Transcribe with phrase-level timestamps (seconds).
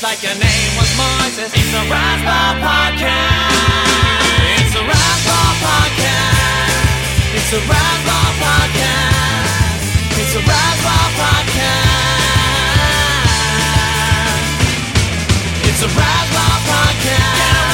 [0.00, 1.52] just like your name was Moises.
[1.52, 3.04] It's a Razzball podcast.
[4.56, 7.36] It's a Razzball podcast.
[7.36, 9.84] It's a Razzball podcast.
[10.20, 11.80] It's a Razzball podcast.
[15.68, 17.69] It's a a Razzball podcast.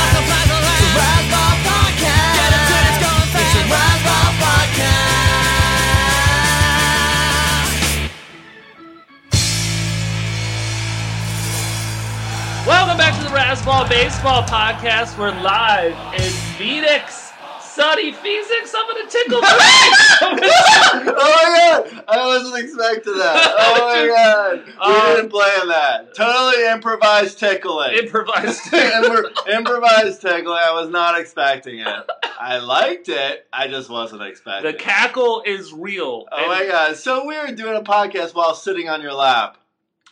[12.67, 15.17] Welcome back to the Razzball Baseball Podcast.
[15.17, 16.29] We're live in
[16.59, 17.31] Phoenix.
[17.61, 19.49] Sunny Phoenix, I'm gonna tickle me.
[19.51, 22.05] oh my god!
[22.09, 23.55] I wasn't expecting that.
[23.59, 24.65] Oh my god!
[24.67, 24.73] We
[25.11, 26.15] Um, didn't plan that.
[26.15, 27.99] Totally improvised tickling.
[27.99, 28.63] Improvised.
[28.73, 30.59] Impro- improvised tickling.
[30.61, 32.05] I was not expecting it.
[32.41, 33.47] I liked it.
[33.53, 34.71] I just wasn't expecting.
[34.71, 34.73] It.
[34.73, 34.83] The it.
[34.83, 36.25] cackle is real.
[36.33, 36.93] Oh my god!
[36.93, 39.59] It's so weird doing a podcast while sitting on your lap.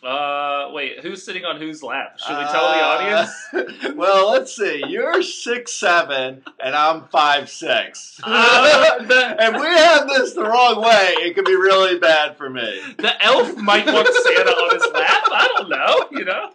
[0.05, 2.19] Uh, wait, who's sitting on whose lap?
[2.19, 3.31] Should we tell the audience?
[3.51, 3.95] audience?
[3.95, 4.83] well, let's see.
[4.87, 8.19] You're six seven, and I'm five six.
[8.23, 12.49] Uh, the- if we have this the wrong way, it could be really bad for
[12.51, 12.81] me.
[12.97, 15.23] The elf might want Santa on his lap.
[15.31, 16.51] I don't know, you know?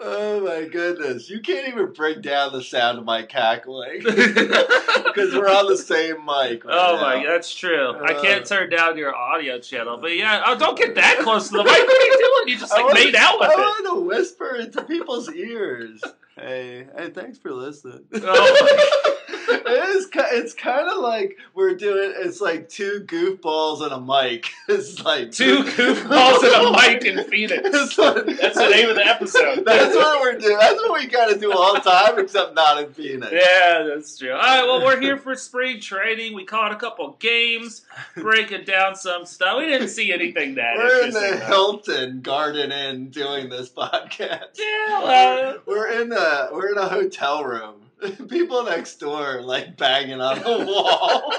[0.00, 1.28] Oh my goodness.
[1.30, 4.02] You can't even break down the sound of my cackling.
[5.06, 6.62] Because we're on the same mic.
[6.64, 7.00] Right Oh now.
[7.00, 7.92] my, that's true.
[7.96, 8.20] I Uh.
[8.22, 11.64] can't turn down your audio channel, but yeah, oh, don't get that close to the
[11.64, 11.72] mic.
[11.72, 12.48] What are you doing?
[12.54, 13.56] You just like wanna- made out with I it.
[13.58, 16.02] wanted to whisper into people's ears.
[16.36, 18.04] Hey, hey, thanks for listening.
[18.14, 19.15] Oh
[19.48, 19.66] it
[19.96, 20.08] is.
[20.14, 22.12] It's kind of like we're doing.
[22.16, 24.50] It's like two goofballs and a mic.
[24.68, 27.62] It's like Two goofballs and a mic in Phoenix.
[27.72, 29.64] That's, what, That's the name of the episode.
[29.64, 30.58] That's what we're doing.
[30.58, 33.32] That's what we gotta do all the time, except not in Phoenix.
[33.32, 34.32] Yeah, that's true.
[34.32, 36.34] All right, well, we're here for spring training.
[36.34, 37.82] We caught a couple games,
[38.16, 39.58] breaking down some stuff.
[39.58, 41.46] We didn't see anything that We're in the though.
[41.46, 44.58] Hilton Garden Inn doing this podcast.
[44.58, 47.74] Yeah, well, We're in a we're in a hotel room.
[48.28, 51.30] People next door like banging on the wall.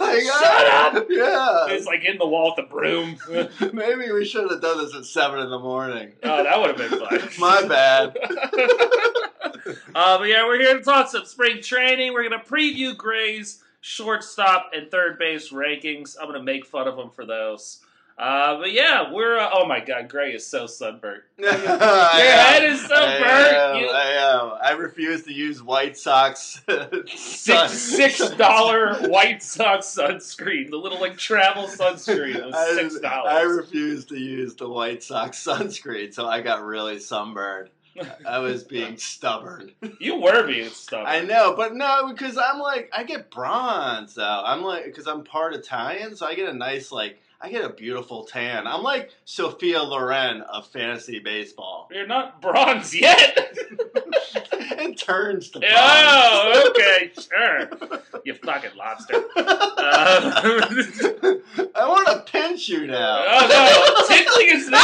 [0.00, 1.06] like, Shut ah, up!
[1.10, 1.66] Yeah.
[1.74, 3.18] it's like in the wall with the broom.
[3.74, 6.12] Maybe we should have done this at seven in the morning.
[6.22, 7.28] Oh, that would have been fun.
[7.38, 8.16] My bad.
[9.94, 12.14] uh, but yeah, we're here to talk some spring training.
[12.14, 16.16] We're going to preview Grey's shortstop and third base rankings.
[16.18, 17.80] I'm going to make fun of them for those.
[18.20, 19.38] Uh, but yeah, we're.
[19.38, 21.22] Uh, oh my god, Grey is so sunburnt.
[21.38, 23.24] Your head is so burnt.
[23.24, 24.52] I am, You- I am.
[24.62, 26.60] I refuse to use White Sox.
[27.06, 33.00] Six six dollar White Sox sunscreen, the little like travel sunscreen was I, six I
[33.00, 33.56] dollars.
[33.56, 37.70] refused to use the White Sox sunscreen, so I got really sunburned.
[38.26, 39.72] I was being stubborn.
[39.98, 41.06] You were being stubborn.
[41.06, 44.42] I know, but no, because I'm like, I get bronze though.
[44.44, 47.70] I'm like, because I'm part Italian, so I get a nice, like, I get a
[47.70, 48.66] beautiful tan.
[48.66, 51.88] I'm like Sophia Loren of fantasy baseball.
[51.90, 53.56] You're not bronze yet.
[54.52, 55.74] it turns to bronze.
[55.74, 57.70] oh, okay, sure.
[58.26, 59.24] You fucking lobster.
[59.36, 59.40] Uh,
[61.74, 63.24] I want to pinch you now.
[63.26, 64.82] oh no, tickling is not.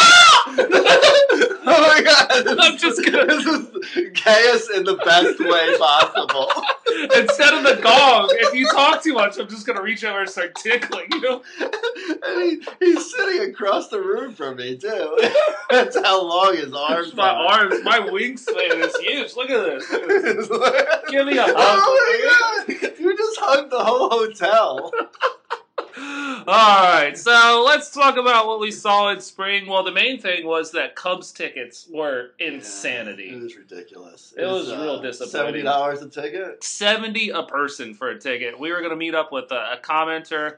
[1.68, 2.58] oh my god!
[2.58, 6.50] I'm just gonna- This is chaos in the best way possible.
[7.14, 10.28] Instead of the gong, if you talk too much, I'm just gonna reach over and
[10.30, 11.42] start tickling you.
[12.50, 15.18] He, he's sitting across the room from me too.
[15.70, 17.60] That's how long his arms My are.
[17.64, 19.34] arms, my wingspan is huge.
[19.36, 19.90] Look at this.
[19.90, 21.10] Look at this.
[21.10, 21.54] Give me a hug.
[21.56, 22.98] oh my god!
[22.98, 24.90] You just hugged the whole hotel.
[25.98, 29.66] All right, so let's talk about what we saw in spring.
[29.66, 33.30] Well, the main thing was that Cubs tickets were insanity.
[33.30, 34.34] It was ridiculous.
[34.36, 35.40] It was real disappointing.
[35.40, 36.62] uh, Seventy dollars a ticket.
[36.62, 38.58] 70 a person for a ticket.
[38.60, 40.56] We were going to meet up with a, a commenter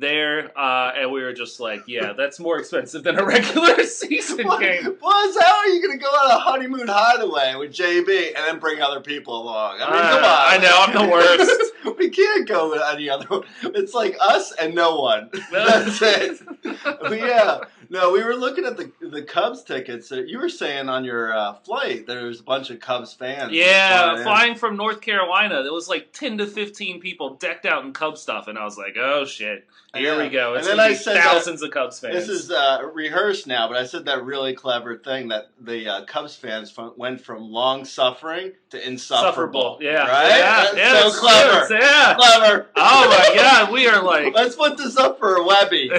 [0.00, 4.46] there, uh, and we were just like, yeah, that's more expensive than a regular season
[4.46, 4.96] What, game.
[5.00, 8.58] what, how are you going to go on a honeymoon hideaway with JB and then
[8.58, 9.78] bring other people along?
[9.80, 10.24] I mean, Uh, come on.
[10.24, 11.98] I know, I'm the worst.
[11.98, 13.42] we can't go with any other one.
[13.62, 15.30] It's like us and no one.
[15.52, 16.40] That's it.
[16.62, 17.60] But yeah.
[17.92, 20.12] No, we were looking at the the Cubs tickets.
[20.12, 23.50] Uh, You were saying on your uh, flight there was a bunch of Cubs fans.
[23.50, 24.22] Yeah, flying in.
[24.22, 28.16] flying from North Carolina, there was like 10 to 15 people decked out in Cub
[28.16, 30.54] stuff, and I was like, oh shit, here we go.
[30.54, 32.14] And then I said that- thousands of Cubs fans.
[32.14, 36.04] This is uh, rehearsed now, but I said that really clever thing that the uh,
[36.04, 39.76] Cubs fans f- went from long suffering to insufferable.
[39.76, 39.78] Sufferable.
[39.80, 40.06] Yeah.
[40.08, 40.28] right.
[40.28, 41.74] Yeah, That's yeah, so clever.
[41.74, 42.14] Yeah.
[42.14, 42.68] Clever.
[42.76, 45.88] Oh my god, we are like Let's put this up for a Webby.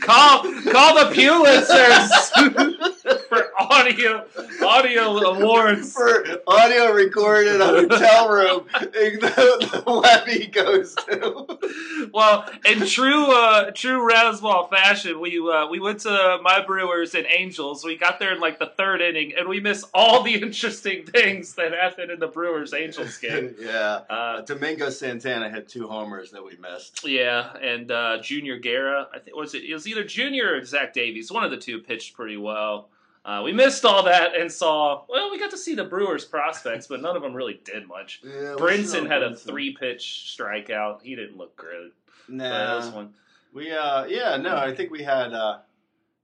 [0.00, 2.08] call call the Pulitzers
[3.36, 4.24] for audio
[4.64, 5.92] audio awards.
[5.92, 12.08] For audio recorded in a hotel room, the, the Webby goes to.
[12.12, 17.26] Well, in true uh, true Razzball fashion, we uh, we went to my Brewers and
[17.26, 17.84] Angels.
[17.84, 21.54] We got there in like the third inning, and we missed all the interesting things
[21.54, 23.54] that happened in the Brewers Angels game.
[23.58, 24.00] yeah.
[24.08, 27.06] Uh, Domingo Santana had two homers that we missed.
[27.06, 29.64] yeah, and uh, Junior Guerra, I think was it?
[29.64, 31.30] It was either Junior or Zach Davies.
[31.30, 32.88] One of the two pitched pretty well.
[33.26, 35.02] Uh, we missed all that and saw.
[35.08, 38.20] Well, we got to see the Brewers prospects, but none of them really did much.
[38.24, 41.02] Yeah, Brinson had a three pitch strikeout.
[41.02, 41.90] He didn't look good.
[42.28, 43.06] Nah.
[43.52, 45.58] We uh yeah no I think we had uh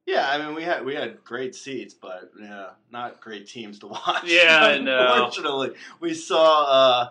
[0.06, 3.86] yeah I mean we had we had great seats but yeah not great teams to
[3.88, 4.24] watch.
[4.24, 5.14] Yeah, I know.
[5.14, 7.08] Unfortunately, we saw uh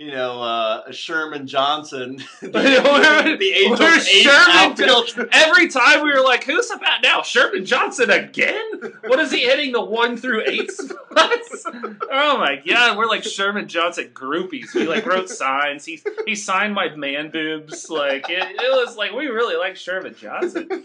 [0.00, 2.48] you know uh Sherman Johnson the,
[3.38, 5.28] the Angels where's Sherman outfielder.
[5.30, 7.20] Every time we were like, "Who's about now?
[7.20, 8.70] Sherman Johnson again?
[9.06, 11.66] What is he hitting the one through eight spots?"
[12.12, 14.74] Oh my god, we're like Sherman Johnson groupies.
[14.74, 15.84] We like wrote signs.
[15.84, 17.88] He he signed my man boobs.
[17.88, 20.84] Like it, it was like we really like Sherman Johnson.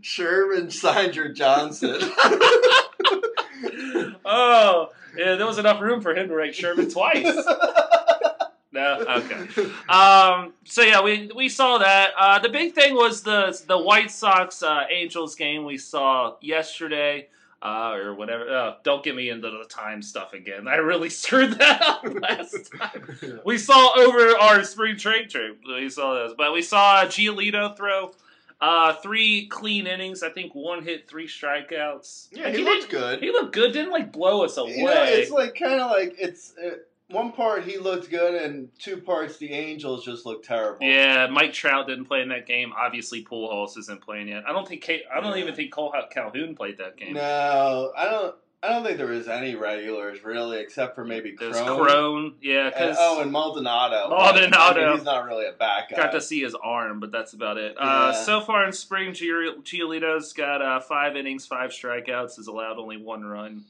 [0.00, 2.00] Sherman signed your Johnson.
[4.28, 7.26] Oh, yeah, there was enough room for him to write Sherman twice.
[8.72, 9.70] No, okay.
[9.88, 12.10] Um, so yeah, we we saw that.
[12.18, 17.28] Uh, the big thing was the the White Sox uh, Angels game we saw yesterday,
[17.62, 18.54] uh, or whatever.
[18.54, 20.68] Uh, don't get me into the time stuff again.
[20.68, 23.40] I really screwed that up last time.
[23.46, 25.58] We saw over our spring trade trip.
[25.66, 28.12] We saw this, but we saw Giolito throw
[28.60, 30.22] uh, three clean innings.
[30.22, 32.28] I think one hit, three strikeouts.
[32.32, 33.20] yeah, Like, he didn't- looked good.
[33.22, 33.72] He looked good.
[33.72, 34.76] Didn't like blow us away.
[34.76, 36.76] You know, it's like kind of like it's uh,
[37.08, 40.84] one part he looked good, and two parts the Angels just looked terrible.
[40.86, 42.72] Yeah, Mike Trout didn't play in that game.
[42.76, 44.42] Obviously, Pujols isn't playing yet.
[44.48, 45.42] I don't think Kate, I don't Yeah.
[45.44, 47.12] even think Cole Calhoun played that game.
[47.14, 48.34] No, I don't.
[48.62, 51.52] I don't think there was any regulars really, except for maybe Cron.
[51.52, 54.08] There's Cron, yeah, And- because oh, and Maldonado.
[54.08, 54.80] Maldonado.
[54.80, 55.96] I mean, he's not really a back guy.
[55.96, 57.76] got to see his arm, but that's about it.
[57.78, 62.78] Uh, so far in spring, Giol- Giolito's got uh, five innings, five strikeouts, has allowed
[62.78, 63.64] only one run.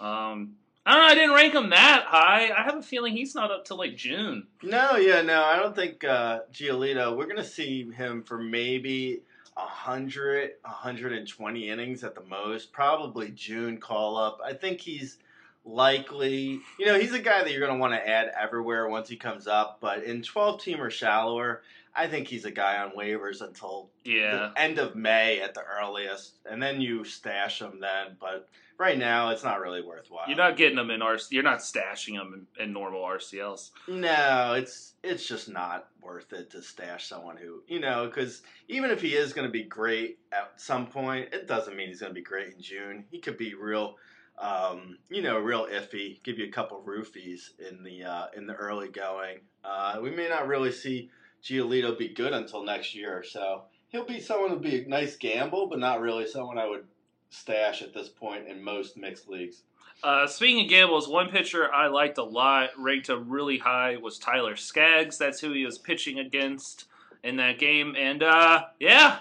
[0.00, 0.54] Um,
[0.86, 1.08] I don't know.
[1.08, 2.50] I didn't rank him that high.
[2.56, 4.46] I have a feeling he's not up till like June.
[4.62, 7.14] No, yeah, no, I don't think uh, Giolito.
[7.16, 9.20] We're gonna see him for maybe
[9.54, 12.72] 100, 120 innings at the most.
[12.72, 14.38] Probably June call up.
[14.44, 15.18] I think he's
[15.64, 16.60] likely.
[16.78, 19.46] You know, he's a guy that you're gonna want to add everywhere once he comes
[19.46, 19.78] up.
[19.80, 21.62] But in 12 team or shallower,
[21.94, 24.50] I think he's a guy on waivers until Yeah.
[24.54, 28.16] the end of May at the earliest, and then you stash him then.
[28.20, 28.48] But
[28.80, 30.24] right now, it's not really worthwhile.
[30.26, 31.30] You're not getting them in RC.
[31.30, 33.70] You're not stashing them in, in normal RCLs.
[33.86, 38.90] No, it's it's just not worth it to stash someone who you know because even
[38.90, 42.10] if he is going to be great at some point, it doesn't mean he's going
[42.10, 43.04] to be great in June.
[43.10, 43.96] He could be real,
[44.38, 46.20] um, you know, real iffy.
[46.24, 49.40] Give you a couple roofies in the uh, in the early going.
[49.62, 51.10] Uh, we may not really see
[51.44, 55.16] Giolito be good until next year, or so he'll be someone who'd be a nice
[55.16, 56.86] gamble, but not really someone I would
[57.30, 59.62] stash at this point in most mixed leagues.
[60.02, 64.18] Uh, speaking of gambles, one pitcher I liked a lot, ranked a really high, was
[64.18, 65.18] Tyler Skaggs.
[65.18, 66.86] That's who he was pitching against
[67.22, 69.18] in that game, and uh, yeah,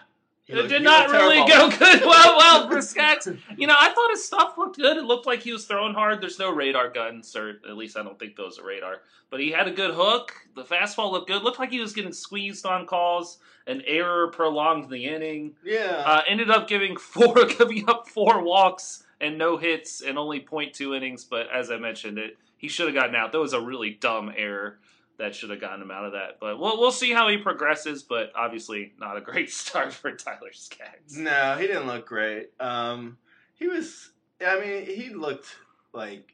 [0.50, 1.70] it looked- did not really terrible.
[1.70, 2.02] go good.
[2.02, 2.80] Well, well for
[3.58, 4.98] you know, I thought his stuff looked good.
[4.98, 6.22] It looked like he was throwing hard.
[6.22, 9.02] There's no radar guns, or at least I don't think those are radar.
[9.30, 10.34] But he had a good hook.
[10.56, 11.44] The fastball looked good.
[11.44, 13.38] Looked like he was getting squeezed on calls.
[13.68, 15.54] An error prolonged the inning.
[15.64, 16.04] Yeah.
[16.06, 20.98] Uh, ended up giving four, giving up four walks and no hits and only 0.2
[20.98, 21.26] innings.
[21.26, 23.32] But as I mentioned, it he should have gotten out.
[23.32, 24.80] That was a really dumb error
[25.20, 26.40] that should have gotten him out of that.
[26.40, 28.02] But we'll we'll see how he progresses.
[28.02, 31.16] But obviously, not a great start for Tyler Skaggs.
[31.18, 32.50] No, he didn't look great.
[32.60, 33.18] Um,
[33.56, 34.12] he was.
[34.46, 35.56] I mean, he looked
[35.94, 36.34] like.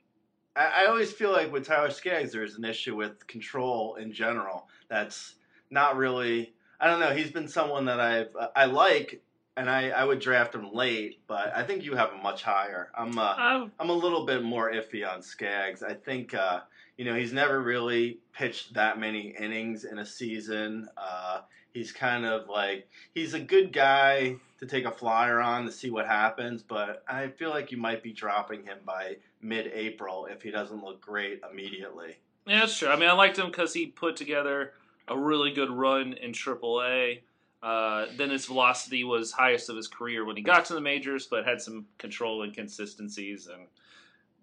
[0.56, 4.68] I, I always feel like with Tyler Skaggs, there's an issue with control in general.
[4.88, 5.36] That's
[5.70, 6.54] not really.
[6.80, 7.14] I don't know.
[7.14, 9.22] He's been someone that I've I like,
[9.58, 12.92] and I, I would draft him late, but I think you have him much higher.
[12.96, 15.82] I'm uh, Uh, I'm a little bit more iffy on Skaggs.
[15.82, 16.60] I think uh,
[16.98, 20.88] you know he's never really pitched that many innings in a season.
[20.98, 21.42] Uh,
[21.74, 25.90] he's kind of like he's a good guy to take a flyer on to see
[25.90, 30.50] what happens, but I feel like you might be dropping him by mid-April if he
[30.50, 32.18] doesn't look great immediately.
[32.48, 32.88] yeah, that's true.
[32.88, 34.74] I mean, I liked him because he put together
[35.08, 37.20] a really good run in AAA.
[37.62, 41.28] Uh, then his velocity was highest of his career when he got to the majors,
[41.28, 43.68] but had some control inconsistencies, and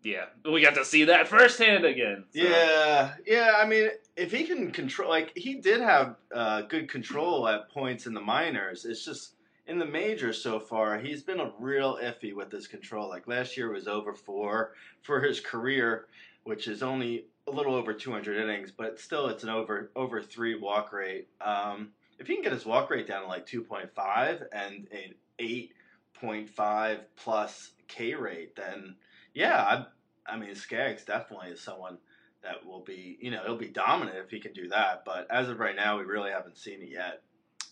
[0.03, 2.25] yeah, we got to see that firsthand again.
[2.35, 2.43] So.
[2.43, 3.53] Yeah, yeah.
[3.57, 8.07] I mean, if he can control, like he did have uh, good control at points
[8.07, 8.85] in the minors.
[8.85, 9.35] It's just
[9.67, 13.09] in the majors so far, he's been a real iffy with his control.
[13.09, 16.07] Like last year was over four for his career,
[16.45, 20.57] which is only a little over 200 innings, but still it's an over over three
[20.57, 21.29] walk rate.
[21.41, 26.99] Um, if he can get his walk rate down to like 2.5 and an 8.5
[27.17, 28.97] plus K rate, then
[29.35, 29.85] yeah,
[30.27, 31.99] I, I mean Skaggs definitely is someone
[32.43, 35.05] that will be, you know, he'll be dominant if he can do that.
[35.05, 37.23] But as of right now, we really haven't seen it yet.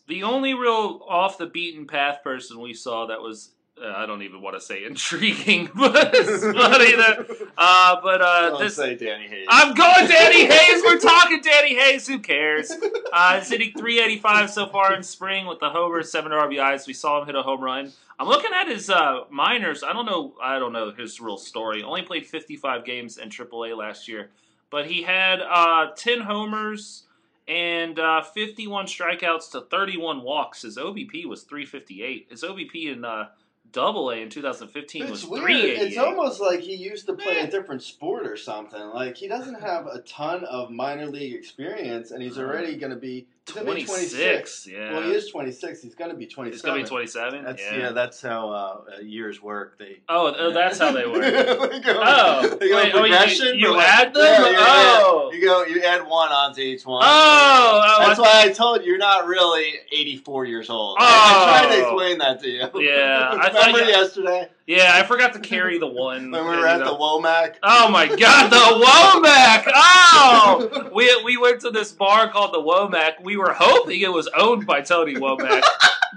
[0.06, 3.52] The only real off the beaten path person we saw that was
[3.82, 7.48] uh, I don't even want to say intriguing, but it's funny that.
[7.56, 9.46] Uh, but uh, this say Danny Hayes.
[9.48, 10.82] I'm going Danny Hayes.
[10.84, 12.06] We're talking Danny Hayes.
[12.06, 12.72] Who cares?
[13.12, 16.86] Uh, he's hitting 385 so far in spring with the homer, seven RBIs.
[16.86, 17.92] We saw him hit a home run.
[18.18, 19.82] I'm looking at his uh, minors.
[19.82, 20.34] I don't know.
[20.42, 21.82] I don't know his real story.
[21.82, 24.30] Only played 55 games in AAA last year,
[24.70, 27.04] but he had uh, 10 homers
[27.48, 30.62] and uh, 51 strikeouts to 31 walks.
[30.62, 32.28] His OBP was 358.
[32.30, 33.28] His OBP in uh,
[33.72, 35.44] Double A in 2015 was It's weird.
[35.44, 35.86] 388.
[35.88, 37.46] It's almost like he used to play Eh.
[37.46, 38.80] a different sport or something.
[38.94, 42.90] Like he doesn't have a ton of minor league experience, and he's Uh, already going
[42.90, 44.66] to be he's gonna be 26.
[44.70, 44.92] Yeah.
[44.92, 45.82] Well, he is 26.
[45.82, 46.52] He's going to be 27.
[46.52, 47.44] He's gonna be 27.
[47.44, 47.76] That's yeah.
[47.78, 47.92] yeah.
[47.92, 49.78] That's how uh, years work.
[49.78, 49.98] They.
[50.08, 51.20] Oh, oh, that's how they work.
[51.70, 53.58] They go- Oh, they go wait, oh, you- progression.
[53.58, 54.22] you like- add them?
[54.24, 55.30] Yeah, yeah, Oh.
[55.32, 55.38] yeah.
[55.38, 55.64] You go.
[55.64, 57.02] You add one onto each one.
[57.04, 60.96] Oh, oh, That's I- why I told you you're not really 84 years old.
[60.98, 61.66] I, I Oh.
[61.68, 62.68] tried to explain that to you.
[62.88, 66.30] Yeah, I thought Remember you- yesterday Yeah, I forgot to carry the one.
[66.30, 66.86] when we were at know.
[66.92, 67.56] the Womack?
[67.62, 69.70] Oh my god, the Womack!
[69.74, 70.90] Oh!
[70.92, 73.22] We, we went to this bar called the Womack.
[73.22, 75.62] We were hoping it was owned by Tony Womack,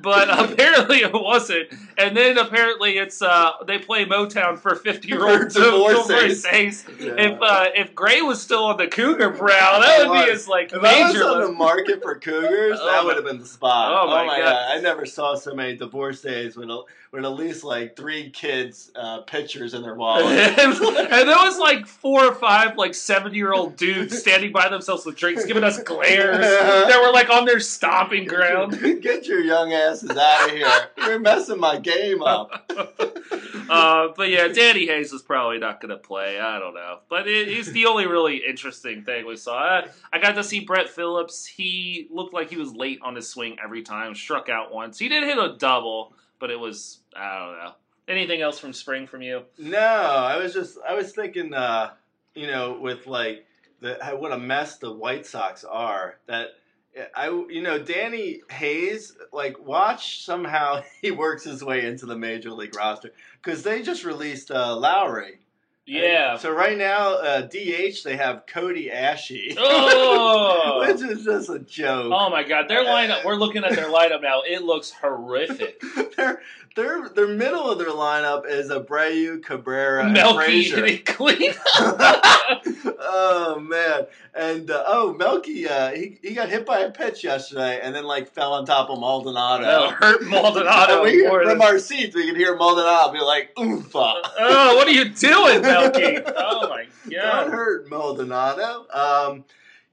[0.02, 1.70] but apparently it wasn't.
[1.98, 6.44] And then apparently it's uh they play Motown for fifty year old divorcees.
[6.44, 6.86] divorcees.
[7.00, 7.14] Yeah.
[7.18, 10.72] If uh, if Grey was still on the Cougar Brow, that would be his like
[10.74, 13.92] If I was on the market for cougars, Oh that would have been the spot.
[13.94, 14.72] Oh my God.
[14.78, 16.82] I never saw so many divorcees with, a,
[17.12, 20.26] with at least like three kids' uh, pictures in their wallet.
[20.26, 20.74] and
[21.30, 25.16] there was like four or five like seventy year old dudes standing by themselves with
[25.16, 26.40] drinks, giving us glares.
[26.40, 28.80] that were like on their stomping ground.
[29.02, 30.88] Get your young asses out of here!
[30.98, 32.72] You're messing my game up.
[33.70, 36.40] Uh, but yeah, Danny Hayes is probably not going to play.
[36.40, 39.58] I don't know, but it, he's the only really interesting thing we saw.
[39.58, 41.46] I, I got to see Brett Phillips.
[41.46, 44.16] He looked like he was late on his swing every time.
[44.16, 45.00] Struck out once.
[45.00, 47.72] He did hit a double, but it was I don't know.
[48.08, 49.44] Anything else from spring from you?
[49.58, 51.92] No, I was just I was thinking, uh,
[52.36, 53.46] you know, with like
[53.80, 56.20] the what a mess the White Sox are.
[56.28, 56.50] That
[57.16, 62.52] I, you know, Danny Hayes, like watch somehow he works his way into the major
[62.52, 65.40] league roster because they just released uh, Lawrie.
[65.86, 66.38] Yeah.
[66.38, 70.86] So right now, uh, DH they have Cody Asche, Oh.
[70.88, 72.12] which is just a joke.
[72.16, 73.26] Oh my God, their lineup.
[73.26, 74.44] We're looking at their lineup now.
[74.48, 75.82] It looks horrific.
[76.16, 76.42] their
[76.76, 80.76] their their middle of their lineup is Abreu, Cabrera, and Melky Frazier.
[80.78, 81.54] hitting clean.
[83.00, 87.80] oh man, and uh, oh Melky, uh, he he got hit by a pitch yesterday,
[87.82, 89.66] and then like fell on top of Maldonado.
[89.68, 94.22] Oh, hurt Maldonado we, from than- our seats, we could hear Maldonado be like, "Oompa."
[94.40, 96.20] Oh, what are you doing, Melky?
[96.36, 98.88] Oh my Don't hurt Maldonado.
[98.92, 99.44] Um,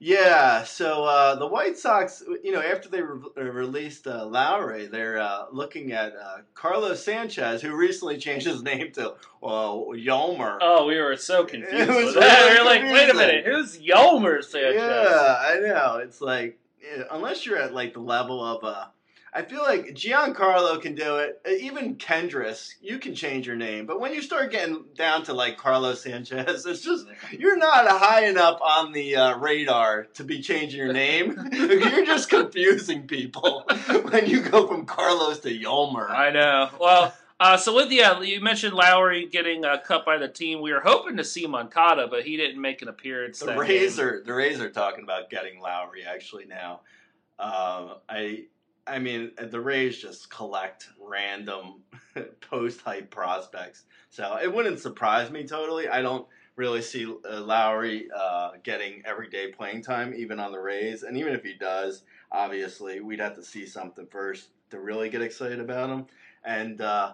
[0.03, 4.87] yeah, so uh, the White Sox, you know, after they re- uh, released uh, Lawrie,
[4.87, 10.57] they're uh, looking at uh, Carlos Sanchez, who recently changed his name to well, Yolmer.
[10.59, 13.77] Oh, we were so confused It was really We were like, wait a minute, who's
[13.77, 14.73] Yelmer Sanchez?
[14.75, 15.99] Yeah, I know.
[16.03, 16.57] It's like
[17.11, 18.85] unless you're at like the level of uh
[19.33, 21.41] I feel like Giancarlo can do it.
[21.47, 23.85] Uh, Even Kendrys, you can change your name.
[23.85, 28.25] But when you start getting down to like Carlos Sanchez, it's just you're not high
[28.25, 31.37] enough on the uh, radar to be changing your name.
[31.51, 33.65] you're just confusing people
[34.09, 36.09] when you go from Carlos to Yolmer.
[36.09, 36.69] I know.
[36.79, 40.61] Well, uh, so with yeah, you mentioned Lawrie getting uh, cut by the team.
[40.61, 43.39] We were hoping to see Moncada, but he didn't make an appearance.
[43.39, 44.05] The Rays game.
[44.05, 46.81] are the Rays are talking about getting Lawrie actually now.
[47.39, 48.43] Um, I
[48.91, 51.83] I mean the Rays just collect random
[52.41, 55.87] post hype prospects, so it wouldn't surprise me totally.
[55.87, 61.03] I don't really see uh, Lawrie uh, getting everyday playing time even on the Rays,
[61.03, 65.21] and even if he does, obviously we'd have to see something first to really get
[65.21, 66.07] excited about him.
[66.43, 67.13] And uh,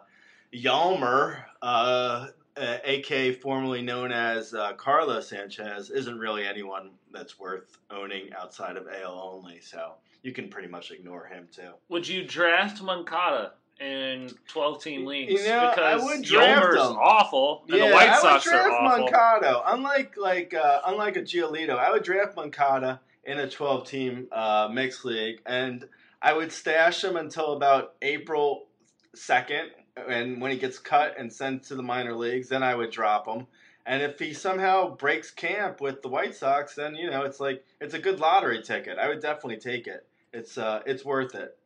[0.53, 7.77] Yalmer, uh, uh, AK formerly known as uh, Carlos Sanchez, isn't really anyone that's worth
[7.91, 9.60] owning outside of AL only.
[9.62, 9.93] So
[10.24, 11.72] you can pretty much ignore him too.
[11.90, 15.42] Would you draft Moncada in twelve team leagues?
[15.44, 16.98] You know, I because would draft Yelmer's him.
[16.98, 19.04] awful, and the White Sox I Sox would draft are awful.
[19.04, 19.62] Moncada.
[19.74, 24.70] Unlike like uh, unlike a Giolito, I would draft Moncada in a 12 team uh,
[24.72, 25.86] mixed league, and
[26.22, 28.68] I would stash him until about April
[29.14, 29.70] second,
[30.08, 33.28] and when he gets cut and sent to the minor leagues, then I would drop
[33.28, 33.48] him.
[33.86, 37.64] And if he somehow breaks camp with the White Sox, then you know it's like
[37.80, 38.98] it's a good lottery ticket.
[38.98, 40.07] I would definitely take it.
[40.34, 41.57] It's uh, it's worth it.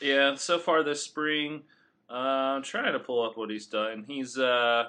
[0.00, 1.62] Yeah, so far this spring,
[2.10, 4.04] uh, I'm trying to pull up what he's done.
[4.06, 4.88] He's uh,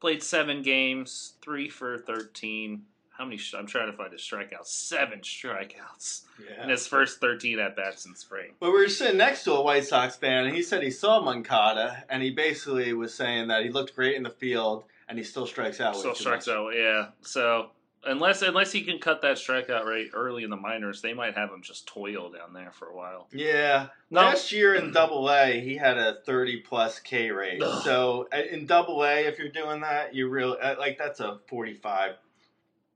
[0.00, 2.82] played seven games, three for 13.
[3.16, 3.36] How many?
[3.36, 4.66] Sh- I'm trying to find his strikeouts.
[4.66, 6.22] Seven strikeouts
[6.62, 8.52] in his first 13 at bats in spring.
[8.60, 11.20] Well, we were sitting next to a White Sox fan, and he said he saw
[11.20, 15.24] Moncada, and he basically was saying that he looked great in the field, and he
[15.24, 15.96] still strikes out.
[15.96, 16.56] Still strikes much.
[16.56, 17.06] out, yeah.
[17.22, 17.70] So
[18.06, 21.50] unless unless he can cut that strikeout rate early in the minors, they might have
[21.50, 23.28] him just toil down there for a while.
[23.32, 23.88] Yeah.
[24.10, 24.20] No.
[24.22, 27.62] Last year in Double A, he had a 30 plus K rate.
[27.62, 27.82] Ugh.
[27.84, 31.38] So uh, in Double A, if you're doing that, you really uh, like that's a
[31.48, 32.12] 45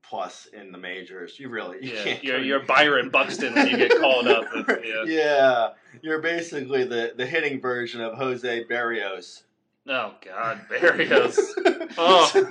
[0.01, 1.39] plus in the majors.
[1.39, 2.23] You really you Yeah, can't.
[2.23, 4.45] you're, you're Byron Buxton when you get called up.
[4.83, 5.03] Yeah.
[5.05, 5.69] yeah,
[6.01, 9.43] you're basically the the hitting version of Jose Berrios.
[9.91, 11.37] Oh God, Berrios.
[11.97, 12.29] Oh.
[12.33, 12.45] I could-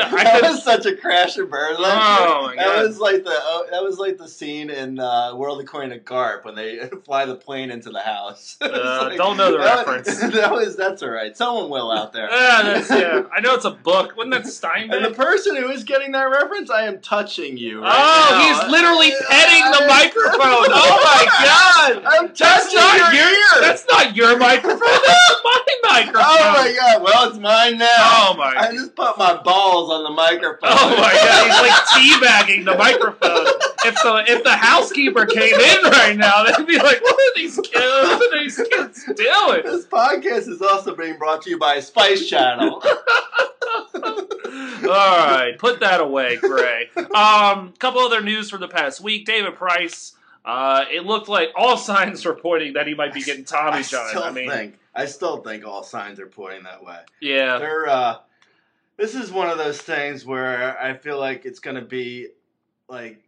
[0.00, 1.74] I that could- was such a crash and burn.
[1.78, 2.86] Oh, my that God.
[2.88, 6.44] was like the oh, that was like the scene in uh, World According to Garp
[6.46, 8.56] when they fly the plane into the house.
[8.64, 10.06] Uh, don't know the that reference.
[10.08, 11.36] Was, that was that's all right.
[11.36, 12.28] Someone will out there.
[12.30, 13.22] Yeah, that's, yeah.
[13.32, 14.16] I know it's a book.
[14.16, 14.96] Wasn't that Steinbeck?
[14.96, 17.82] And the person who is getting that reference, I am touching you.
[17.82, 18.40] right oh, now.
[18.64, 20.72] he's literally petting the I- microphone.
[20.72, 22.04] Oh my God!
[22.06, 23.30] I'm touching your your.
[23.30, 23.60] ear.
[23.60, 24.80] That's not your microphone.
[24.80, 26.24] That's my microphone.
[26.24, 27.02] oh my god!
[27.02, 27.86] Well, it's mine now.
[27.88, 28.54] Oh my.
[28.54, 28.64] God.
[28.64, 30.70] I just put my balls on the microphone.
[30.72, 31.82] Oh my god, he's like
[32.22, 33.46] teabagging the microphone.
[33.86, 37.56] If the if the housekeeper came in right now, they'd be like, "What are these
[37.56, 37.74] kids?
[37.74, 42.26] What are these kids doing?" This podcast is also being brought to you by Spice
[42.28, 42.82] Channel.
[44.04, 46.90] All right, put that away, Grey.
[47.14, 49.26] Um, couple other news from the past week.
[49.26, 50.12] David Price.
[50.44, 53.82] Uh, it looked like all signs were pointing that he might be getting Tommy I
[53.82, 54.08] John.
[54.08, 57.00] still I mean, think I still think all signs are pointing that way.
[57.20, 58.18] yeah, They're uh,
[58.96, 62.28] this is one of those things where I feel like it's gonna be
[62.88, 63.22] like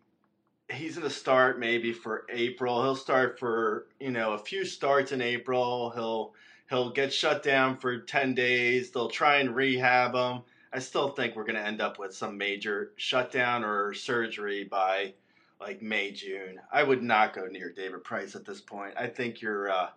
[0.70, 2.82] he's gonna start maybe for April.
[2.82, 5.90] He'll start for you know a few starts in April.
[5.90, 6.34] He'll
[6.70, 8.90] he'll get shut down for ten days.
[8.90, 10.42] They'll try and rehab him.
[10.72, 15.14] I still think we're gonna end up with some major shutdown or surgery by
[15.60, 16.60] like May June.
[16.70, 18.94] I would not go near David Price at this point.
[18.96, 19.70] I think you're.
[19.70, 19.88] Uh,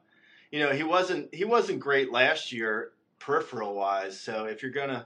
[0.51, 4.19] you know he wasn't he wasn't great last year peripheral wise.
[4.19, 5.05] So if you're gonna,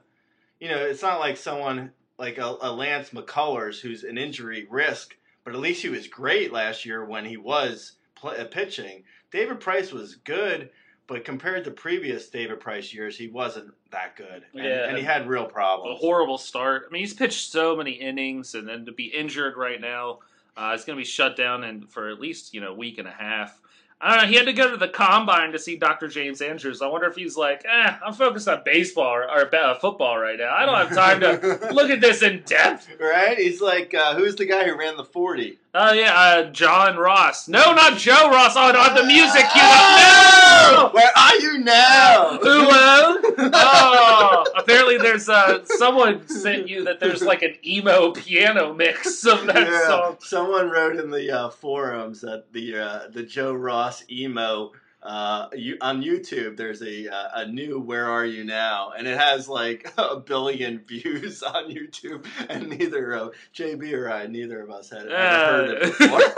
[0.60, 5.16] you know, it's not like someone like a, a Lance McCullers who's an injury risk,
[5.44, 9.04] but at least he was great last year when he was pl- uh, pitching.
[9.32, 10.70] David Price was good,
[11.08, 14.88] but compared to previous David Price years, he wasn't that good, and, Yeah.
[14.88, 15.98] and he had real problems.
[15.98, 16.86] a horrible start.
[16.88, 20.20] I mean, he's pitched so many innings, and then to be injured right now,
[20.56, 23.00] uh, it's going to be shut down and for at least you know a week
[23.00, 23.60] and a half.
[24.04, 24.30] I don't know.
[24.30, 26.10] He had to go to the combine to see Dr.
[26.10, 26.82] James Andrews.
[26.82, 30.38] I wonder if he's like, eh, I'm focused on baseball or, or uh, football right
[30.38, 30.54] now.
[30.54, 32.90] I don't have time to look at this in depth.
[33.00, 33.38] right?
[33.38, 35.58] He's like, uh, who's the guy who ran the forty?
[35.76, 37.48] Oh yeah, uh, John Ross.
[37.48, 38.54] No, not Joe Ross.
[38.56, 40.86] Oh, the music queued Oh!
[40.86, 40.94] up.
[40.94, 42.38] Where are you now?
[42.44, 42.70] No.
[42.70, 43.20] Hello.
[43.56, 49.46] Oh, apparently there's uh, someone sent you that there's like an emo piano mix of
[49.48, 50.18] that Yeah, song.
[50.22, 54.72] Someone wrote in the uh, forums that the uh, the Joe Ross emo
[55.04, 56.56] uh, you, on YouTube.
[56.56, 60.80] There's a uh, a new "Where Are You Now" and it has like a billion
[60.88, 65.70] views on YouTube, and neither of JB or I, neither of us had ever heard
[65.72, 66.20] it before.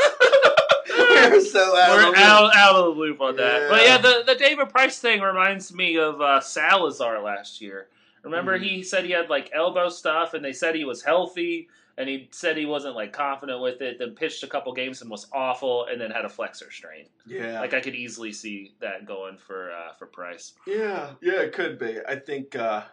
[0.90, 1.90] We're so out.
[1.90, 3.70] We're of the out, out of the loop on that.
[3.70, 3.96] But Yeah.
[3.96, 7.88] yeah, the, the David Price thing reminds me of uh, Salazar last year.
[8.24, 8.64] Remember, Mhm.
[8.64, 12.28] he said he had like elbow stuff, and they said he was healthy, and he
[12.32, 14.00] said he wasn't like confident with it.
[14.00, 17.08] Then pitched a couple games and was awful, and then had a flexor strain.
[17.26, 20.54] Yeah, Like I could easily see that going for uh, for Price.
[20.68, 22.00] Yeah, yeah, it could be.
[22.08, 22.84] I think uh,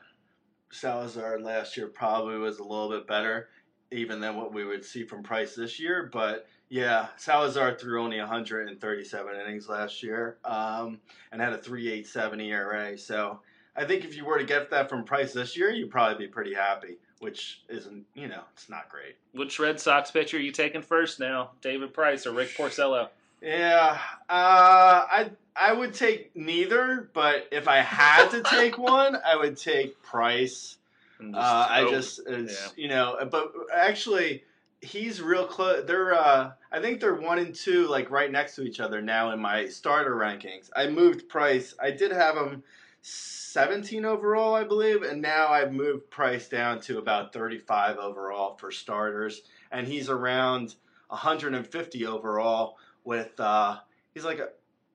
[0.70, 3.48] Salazar last year probably was a little bit better,
[3.90, 6.08] even than what we would see from Price this year.
[6.12, 12.96] But yeah, Salazar threw only 137 innings last year um, and had a 3.87 ERA.
[12.96, 13.40] So
[13.76, 16.32] I think if you were to get that from Price this year, you'd probably be
[16.32, 16.96] pretty happy.
[17.22, 19.14] Which isn't, you know, it's not great.
[19.32, 23.10] Which Red Sox pitcher are you taking first now, David Price or Rick Porcello?
[23.40, 23.96] Yeah,
[24.28, 29.56] uh, I I would take neither, but if I had to take one, I would
[29.56, 30.78] take Price.
[31.20, 34.42] And Uh, I just, it's, you know, but actually,
[34.80, 35.84] he's real close.
[35.86, 39.30] They're, uh, I think they're one and two, like right next to each other now
[39.30, 40.70] in my starter rankings.
[40.74, 41.76] I moved Price.
[41.80, 42.64] I did have him
[43.02, 48.70] 17 overall, I believe, and now I've moved Price down to about 35 overall for
[48.70, 50.74] starters, and he's around
[51.08, 53.78] 150 overall with, uh,
[54.14, 54.48] he's like a,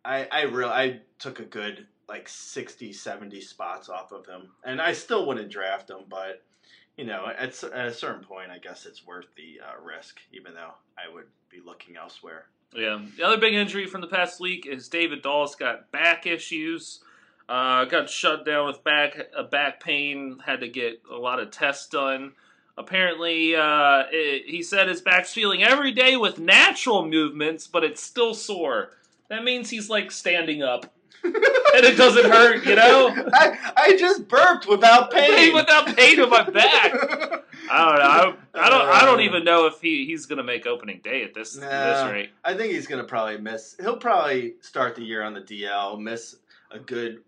[0.06, 4.82] I I real I took a good like 60, 70 spots off of him, and
[4.82, 6.44] I still wouldn't draft him, but
[6.98, 10.54] you know, at, at a certain point, I guess it's worth the uh, risk, even
[10.56, 12.46] though I would be looking elsewhere.
[12.74, 13.00] Yeah.
[13.18, 17.02] The other big injury from the past week is David Dahl's got back issues.
[17.50, 20.38] Uh, got shut down with back uh, back pain.
[20.46, 22.34] Had to get a lot of tests done.
[22.78, 28.04] Apparently, uh, it, he said his back's feeling every day with natural movements, but it's
[28.04, 28.92] still sore.
[29.30, 31.34] That means he's like standing up, and
[31.86, 32.66] it doesn't hurt.
[32.66, 36.94] You know, I, I just burped without pain without pain in my back.
[37.70, 38.36] I don't know.
[38.54, 38.88] I, I don't.
[38.90, 41.68] I don't even know if he, he's gonna make opening day at this Nah.
[41.68, 42.30] this rate.
[42.44, 43.76] I think he's gonna probably miss.
[43.80, 46.36] He'll probably start the year on the DL, miss
[46.72, 47.22] a good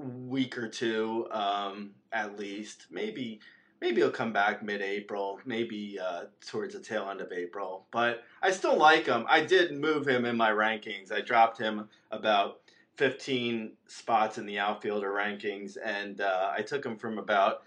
[0.00, 2.86] week or two, um, at least.
[2.90, 3.40] Maybe,
[3.80, 7.86] maybe he'll come back mid-April, maybe uh, towards the tail end of April.
[7.90, 9.24] But I still like him.
[9.28, 11.12] I did move him in my rankings.
[11.12, 12.60] I dropped him about
[12.96, 17.62] 15 spots in the outfielder rankings, and uh, I took him from about.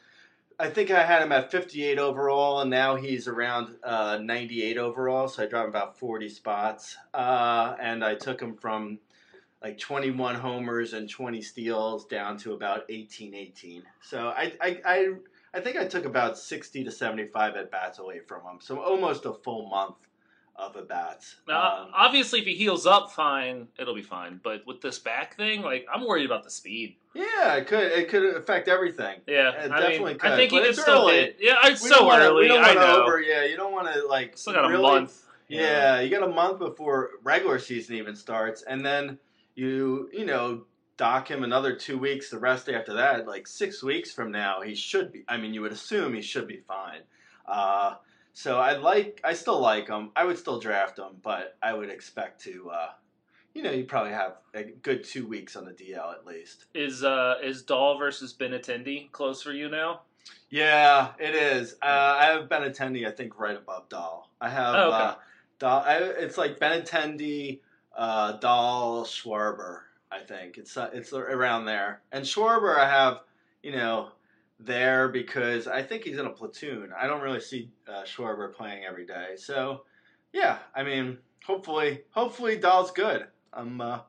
[0.59, 5.27] I think I had him at 58 overall, and now he's around uh, 98 overall.
[5.27, 8.99] So I dropped him about 40 spots, uh, and I took him from
[9.63, 13.84] like 21 homers and 20 steals down to about 18, 18.
[14.02, 15.13] So I, I, I,
[15.54, 18.58] I think I took about 60 to 75 at bats away from him.
[18.60, 19.95] So almost a full month
[20.58, 21.38] of at bats.
[21.47, 24.39] Now, Um, obviously, if he heals up, fine, it'll be fine.
[24.43, 26.97] But with this back thing, like, I'm worried about the speed.
[27.15, 29.21] yeah, it could it could affect everything.
[29.28, 31.13] Yeah, It I definitely mean, could, I think he but can still early.
[31.15, 31.38] hit.
[31.39, 32.41] Yeah, it's We so wanna- early.
[32.41, 33.04] We don't I wanna know.
[33.04, 34.38] Over, yeah, you don't want to like.
[34.38, 35.21] Still got a really- month.
[35.47, 39.19] Yeah, you got a month before regular season even starts, and then
[39.55, 40.65] you you know
[40.97, 42.29] dock him another two weeks.
[42.29, 45.23] The rest after that, like six weeks from now, he should be.
[45.27, 47.01] I mean, you would assume he should be fine.
[47.47, 47.95] Uh,
[48.33, 50.11] so I like, I still like him.
[50.15, 52.69] I would still draft him, but I would expect to.
[52.69, 52.89] Uh,
[53.53, 56.65] you know, you probably have a good two weeks on the DL at least.
[56.73, 60.01] Is uh is Dahl versus Benintendi close for you now?
[60.49, 61.73] Yeah, it is.
[61.81, 61.85] Uh,
[62.19, 64.31] I have Benintendi, I think, right above Dahl.
[64.39, 65.03] I have Oh, okay.
[65.03, 65.15] uh,
[65.59, 65.83] Dahl.
[65.85, 67.59] I, it's like Benintendi,
[67.95, 69.79] uh, Dahl, Schwarber.
[70.12, 72.01] I think it's uh, it's around there.
[72.12, 73.21] And Schwarber, I have,
[73.63, 74.10] you know,
[74.60, 76.91] there because I think he's in a platoon.
[76.97, 79.32] I don't really see uh, Schwarber playing every day.
[79.38, 79.84] So,
[80.32, 83.25] yeah, I mean, hopefully, hopefully Dahl's good.
[83.51, 83.99] I'm uh,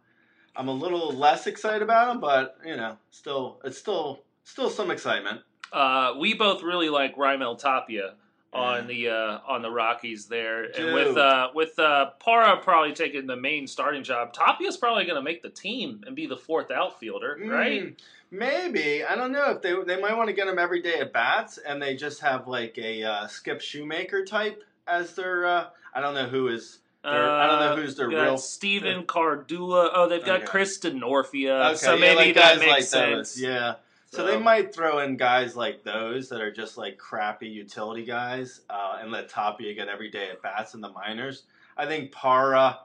[0.56, 4.90] I'm a little less excited about him, but you know, still, it's still still some
[4.90, 5.40] excitement.
[5.72, 8.14] Uh, we both really like Raimel Tapia
[8.54, 13.26] on the uh, on the Rockies there, and with uh, with uh, Parra probably taking
[13.26, 16.70] the main starting job, Tapia's probably going to make the team and be the fourth
[16.70, 17.82] outfielder, right?
[17.82, 17.96] Mm,
[18.30, 21.12] maybe I don't know if they they might want to get him every day at
[21.12, 25.46] bats, and they just have like a uh, Skip Schumaker type as their.
[25.46, 26.78] Uh, I don't know who is.
[27.02, 28.38] Their, I don't know who's their Uh, got real.
[28.38, 29.90] Stephen Cardullo.
[29.92, 30.46] Oh, they've got Okay.
[30.46, 31.66] Kristen Norfia.
[31.72, 33.34] Okay, so yeah, maybe like that guys makes like sense.
[33.34, 33.42] those.
[33.42, 33.74] Yeah.
[34.14, 38.60] So they might throw in guys like those that are just like crappy utility guys,
[38.70, 41.44] uh, and let Tapia get every day at bats in the minors.
[41.76, 42.78] I think Parra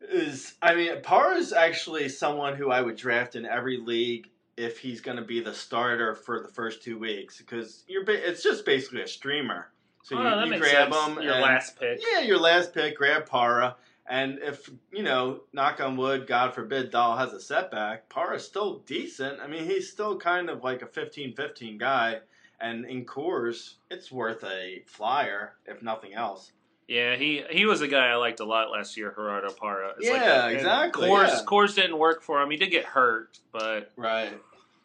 [0.00, 0.54] is.
[0.60, 5.00] I mean, Parra is actually someone who I would draft in every league if he's
[5.00, 8.04] going to be the starter for the first two weeks because you're.
[8.04, 9.70] Ba- it's just basically a streamer.
[10.02, 11.06] So Oh, you, you grab sense.
[11.16, 11.22] him.
[11.22, 12.00] Your and- last pick.
[12.12, 13.76] yeah, your last pick, grab Parra.
[14.06, 18.80] And if, you know, knock on wood, God forbid, Dahl has a setback, Parra's still
[18.80, 19.40] decent.
[19.40, 22.20] I mean, he's still kind of like a 15 15 guy.
[22.60, 26.52] And in Coors, it's worth a flyer, if nothing else.
[26.86, 29.94] Yeah, he he was a guy I liked a lot last year, Gerardo Parra.
[29.98, 31.40] It's Yeah, a- and exactly, Coors yeah.
[31.46, 32.50] Coors didn't work for him.
[32.50, 34.38] He did get hurt, but Right.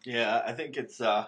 [0.05, 1.25] Yeah, I think it's, uh,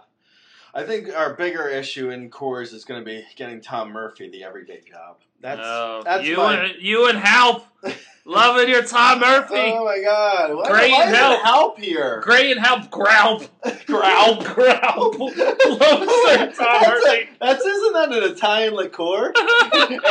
[0.73, 4.43] I think our bigger issue in Coors is going to be getting Tom Murphy the
[4.43, 5.17] everyday job.
[5.41, 6.55] That's, uh, that's you my.
[6.55, 7.65] and you and Halp
[8.25, 9.55] loving your Tom Murphy.
[9.55, 10.55] Oh my God!
[10.55, 11.41] Why, Great why help.
[11.41, 12.21] help here?
[12.21, 13.41] Great and Halp Graup.
[13.87, 14.35] Growl.
[14.43, 15.19] Graup.
[15.19, 17.21] Loves Tom That's, Murphy.
[17.23, 19.33] a, that's isn't that an Italian liqueur?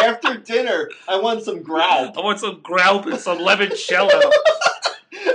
[0.03, 2.13] After dinner, I want some growl.
[2.17, 4.11] I want some Graup and some limoncello.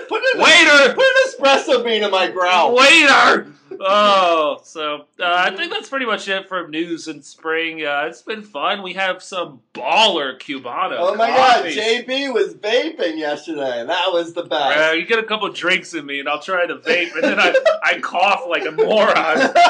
[0.09, 0.93] Put an, Waiter!
[0.93, 2.75] put an espresso bean in my growl.
[2.75, 3.47] Waiter!
[3.79, 7.85] Oh, so uh, I think that's pretty much it for news in spring.
[7.85, 8.81] Uh, it's been fun.
[8.83, 10.97] We have some baller Cubano.
[10.99, 11.75] Oh my coffees.
[11.75, 13.83] god, JB was vaping yesterday.
[13.85, 14.97] That was the Uh, best.
[14.97, 17.53] you get a couple drinks in me, and I'll try to vape, and then I,
[17.83, 19.53] I cough like a moron.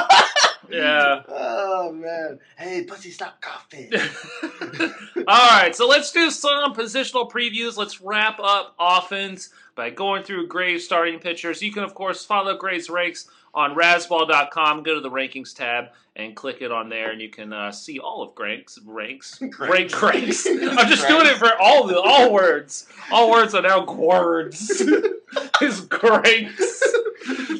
[0.67, 1.21] Yeah.
[1.29, 2.39] oh man.
[2.57, 3.91] Hey, pussy, stop coughing.
[5.27, 7.77] All right, so let's do some positional previews.
[7.77, 11.61] Let's wrap up offense by going through Grey's starting pitchers.
[11.61, 14.83] You can, of course, follow Grey's ranks on Razzball.com.
[14.83, 17.99] Go to the rankings tab and click it on there, and you can uh, see
[17.99, 19.41] all of Grank's ranks.
[19.59, 20.45] Rank ranks.
[20.49, 22.87] I'm just doing it for all the all words.
[23.11, 24.81] All words are now words.
[25.61, 26.83] is Greg's.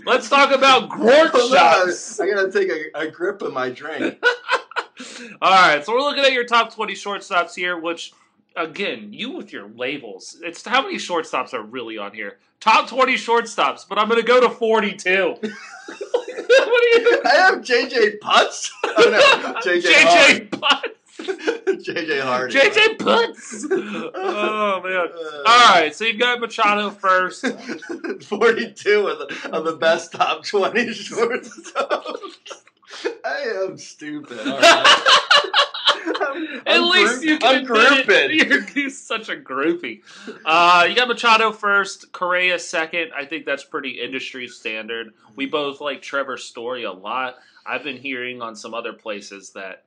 [0.06, 2.20] Let's talk about on, shots.
[2.20, 4.24] I gotta take a, a grip of my drink.
[5.42, 8.14] All right, so we're looking at your top 20 shortstops here, which,
[8.56, 10.38] again, you with your labels.
[10.44, 12.38] It's how many shortstops are really on here?
[12.60, 15.36] Top 20 shortstops, but I'm going to go to 42.
[15.40, 18.70] what do you I have JJ Putz.
[18.98, 20.92] Oh no, JJ JJ Putz.
[21.20, 22.54] JJ Hardy.
[22.54, 23.66] JJ Putz.
[24.16, 25.08] Oh, man.
[25.46, 27.46] All right, so you've got Machado first.
[27.46, 32.20] 42 of the, of the best top 20 shortstops.
[33.26, 34.40] I am stupid.
[34.40, 35.22] All right.
[36.08, 38.30] I'm- At I'm least group- you can I'm grouping.
[38.50, 40.02] You're, you're such a groupie.
[40.46, 43.12] Uh, you got Machado first, Correa second.
[43.16, 45.14] I think that's pretty industry standard.
[45.36, 47.38] We both like Trevor Story a lot.
[47.66, 49.84] I've been hearing on some other places that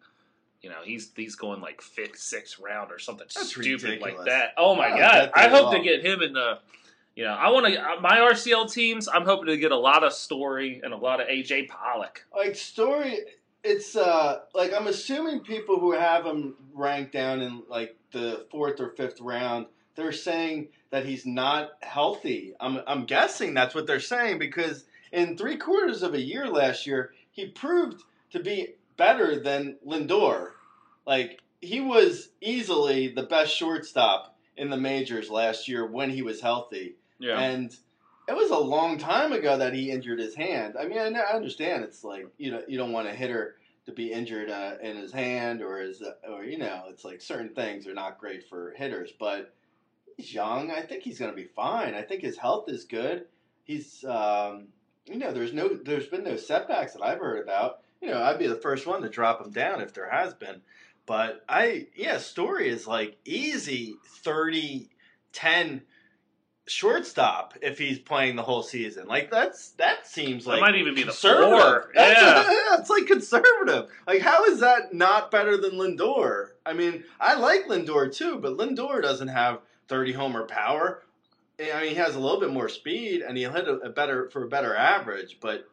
[0.63, 4.51] you know he's he's going like fifth, sixth round or something That's stupid like that.
[4.57, 5.31] Oh my I god!
[5.35, 6.59] I hope to get him in the.
[7.19, 9.09] You know, I want to my RCL teams.
[9.09, 12.25] I'm hoping to get a lot of Story and a lot of AJ Pollock.
[12.33, 13.19] Like story,
[13.65, 18.79] it's uh like I'm assuming people who have him ranked down in like the fourth
[18.79, 22.55] or fifth round, they're saying that he's not healthy.
[22.61, 26.87] I'm I'm guessing that's what they're saying because in three quarters of a year last
[26.87, 30.51] year, he proved to be better than Lindor.
[31.05, 36.41] Like he was easily the best shortstop in the majors last year when he was
[36.41, 36.95] healthy.
[37.19, 37.75] Yeah, And
[38.29, 40.75] it was a long time ago that he injured his hand.
[40.79, 44.13] I mean, I, understand it's like you know you don't want a hitter to be
[44.13, 47.95] injured uh, in his hand or his or you know it's like certain things are
[47.95, 49.11] not great for hitters.
[49.19, 49.55] But
[50.19, 50.71] he's young.
[50.71, 51.95] I think he's going to be fine.
[51.95, 53.25] I think his health is good.
[53.65, 54.69] He's um,
[55.07, 57.81] you know there's no there's been no setbacks that I've heard about.
[58.03, 60.61] You know I'd be the first one to drop him down if there has been.
[61.07, 64.91] But I yeah, story is like easy 30
[65.33, 65.83] 10
[66.69, 69.07] shortstop if he's playing the whole season.
[69.09, 71.91] Like that's that seems that like might even be the floor.
[71.95, 72.43] That's- Yeah.
[72.53, 73.91] yeah, it's like conservative.
[74.07, 76.49] Like how is that not better than Lindor?
[76.67, 81.03] I mean, I like Lindor too, but Lindor doesn't have 30 homer power.
[81.61, 84.29] I mean, he has a little bit more speed, and he'll hit a, a better
[84.31, 85.39] for a better average.
[85.41, 85.67] But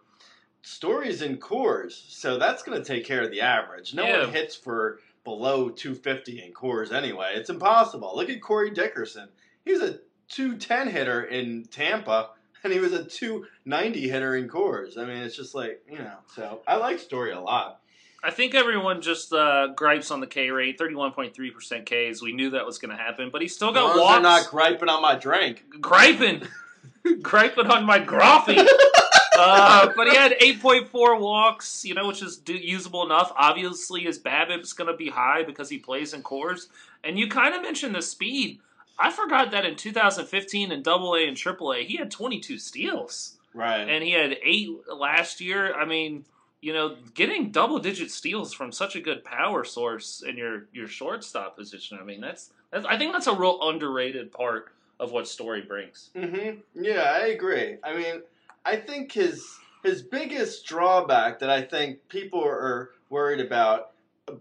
[0.63, 3.93] Story's in Coors, so that's going to take care of the average.
[3.93, 4.21] No Yeah.
[4.21, 7.33] one hits for below 250 in Coors anyway.
[7.35, 8.13] It's impossible.
[8.15, 9.29] Look at Corey Dickerson.
[9.63, 12.29] He's a 210 hitter in Tampa,
[12.63, 14.97] and he was a 290 hitter in Coors.
[14.97, 16.17] I mean, it's just like you know.
[16.35, 17.81] So I like Story a lot.
[18.23, 22.23] I think everyone just uh, gripes on the K rate, thirty-one point three percent Ks.
[22.23, 24.13] We knew that was going to happen, but he still got as walks.
[24.13, 25.63] they're not griping on my drink.
[25.79, 26.41] griping,
[27.21, 28.65] griping on my graphy.
[29.37, 33.31] uh, but he had eight point four walks, you know, which is do- usable enough.
[33.37, 36.67] Obviously, his BABIP's going to be high because he plays in Coors.
[37.03, 38.59] And you kind of mentioned the speed.
[38.97, 43.37] I forgot that in 2015 in Double A and Triple A, he had 22 steals,
[43.53, 43.87] Right.
[43.89, 45.73] and he had eight last year.
[45.75, 46.25] I mean,
[46.61, 50.87] you know, getting double digit steals from such a good power source in your your
[50.87, 51.97] shortstop position.
[52.01, 56.09] I mean, that's, that's I think that's a real underrated part of what Story brings.
[56.15, 57.77] hmm Yeah, I agree.
[57.83, 58.21] I mean,
[58.65, 59.45] I think his
[59.83, 63.91] his biggest drawback that I think people are worried about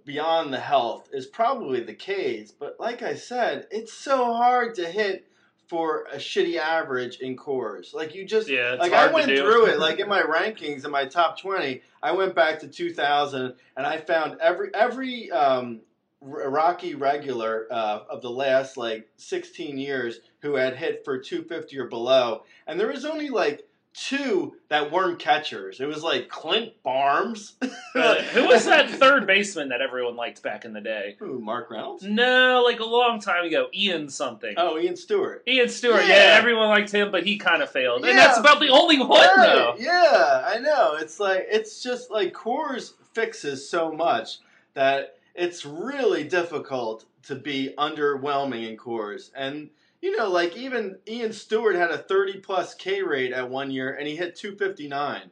[0.04, 2.52] beyond the health is probably the K's.
[2.52, 5.26] But like I said, it's so hard to hit
[5.68, 7.94] for a shitty average in Coors.
[7.94, 9.78] Like you just Yeah, it's like I went through it.
[9.78, 13.86] Like in my rankings in my top twenty, I went back to two thousand and
[13.86, 15.80] I found every every um,
[16.20, 21.78] Rocky regular uh, of the last like sixteen years who had hit for two fifty
[21.78, 25.80] or below, and there was only like two that weren't catchers.
[25.80, 27.54] It was like Clint Barmes.
[27.96, 31.14] Uh, who was that third baseman that everyone liked back in the day?
[31.20, 32.02] Who, Mark Reynolds?
[32.02, 34.52] No, like a long time ago, Ian something.
[34.56, 35.44] Oh, Ian Stewart.
[35.46, 36.08] Ian Stewart, yeah.
[36.08, 36.36] Yeah.
[36.36, 38.04] everyone liked him, but he kind of failed.
[38.04, 39.76] And that's about the only one, Right, though.
[39.78, 40.96] Yeah, I know.
[40.96, 44.38] It's like it's just like Coors fixes so much
[44.74, 49.30] that it's really difficult to be underwhelming in Coors.
[49.36, 49.70] And
[50.04, 53.94] you know, like even Ian Stewart had a 30 plus K rate at one year
[53.94, 55.30] and he hit 259.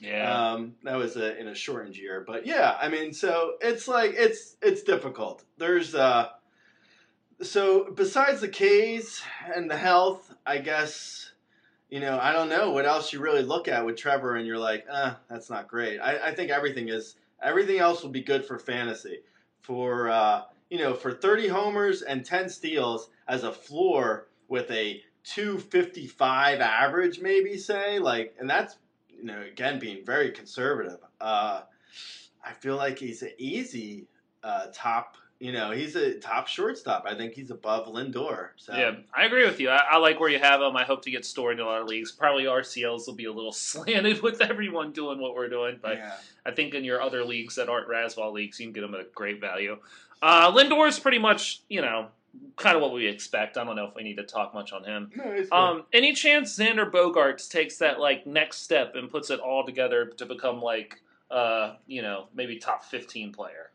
[0.00, 0.52] Yeah.
[0.52, 4.14] Um, that was a, in a shortened year, but yeah, I mean, so it's like
[4.16, 5.44] it's it's difficult.
[5.58, 6.30] There's uh,
[7.40, 9.22] so besides the K's
[9.54, 11.30] and the health, I guess
[11.88, 14.58] you know I don't know what else you really look at with Trevor, and you're
[14.58, 16.00] like, uh, that's not great.
[16.00, 19.20] I, I think everything is everything else will be good for fantasy.
[19.60, 25.00] For uh, you know, for 30 homers and 10 steals as a floor with a
[25.22, 28.76] 255 average, maybe say like, and that's
[29.08, 30.98] you know again being very conservative.
[31.20, 31.62] Uh,
[32.44, 34.08] I feel like he's an easy
[34.42, 37.06] uh, top you know, he's a top shortstop.
[37.08, 38.50] I think he's above Lindor.
[38.56, 39.70] So Yeah, I agree with you.
[39.70, 40.76] I, I like where you have him.
[40.76, 42.12] I hope to get stored in a lot of leagues.
[42.12, 46.12] Probably RCLs will be a little slanted with everyone doing what we're doing, but yeah.
[46.44, 49.00] I think in your other leagues that aren't Razzball leagues, you can get them at
[49.00, 49.78] a great value.
[50.20, 52.08] Uh, Lindor is pretty much, you know,
[52.56, 53.56] kind of what we expect.
[53.56, 55.10] I don't know if we need to talk much on him.
[55.16, 55.44] No.
[55.50, 60.06] Um, any chance Xander Bogaerts takes that like next step and puts it all together
[60.06, 63.70] to become like, uh, you know, maybe top fifteen player?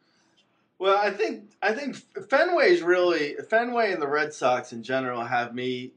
[0.78, 1.96] Well, I think I think
[2.30, 5.94] Fenway's really Fenway and the Red Sox in general have me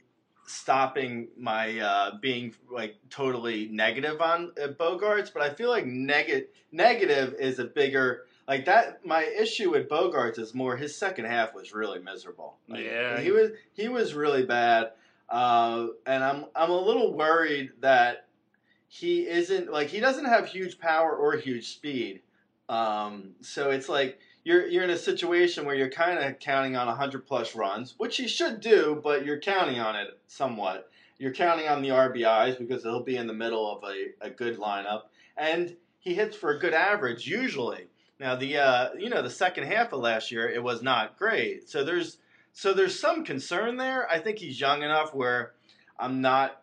[0.47, 6.49] stopping my uh, being like totally negative on uh, Bogaerts, but I feel like negative
[6.73, 9.05] negative is a bigger like that.
[9.07, 12.57] My issue with Bogaerts is more his second half was really miserable.
[12.69, 13.21] Like, Yeah.
[13.21, 14.93] he was he was really bad,
[15.29, 18.27] uh, and I'm I'm a little worried that
[18.89, 22.23] he isn't like he doesn't have huge power or huge speed.
[22.71, 26.87] Um, so it's like you're you're in a situation where you're kind of counting on
[26.87, 30.91] 100 plus runs, which he should do, but you're counting on it somewhat.
[31.19, 34.57] You're counting on the RBIs because he'll be in the middle of a, a good
[34.59, 35.03] lineup,
[35.37, 37.89] and he hits for a good average usually.
[38.21, 41.69] Now the uh, you know the second half of last year it was not great,
[41.69, 42.19] so there's
[42.53, 44.11] so there's some concern there.
[44.11, 45.53] I think he's young enough where
[45.99, 46.63] I'm not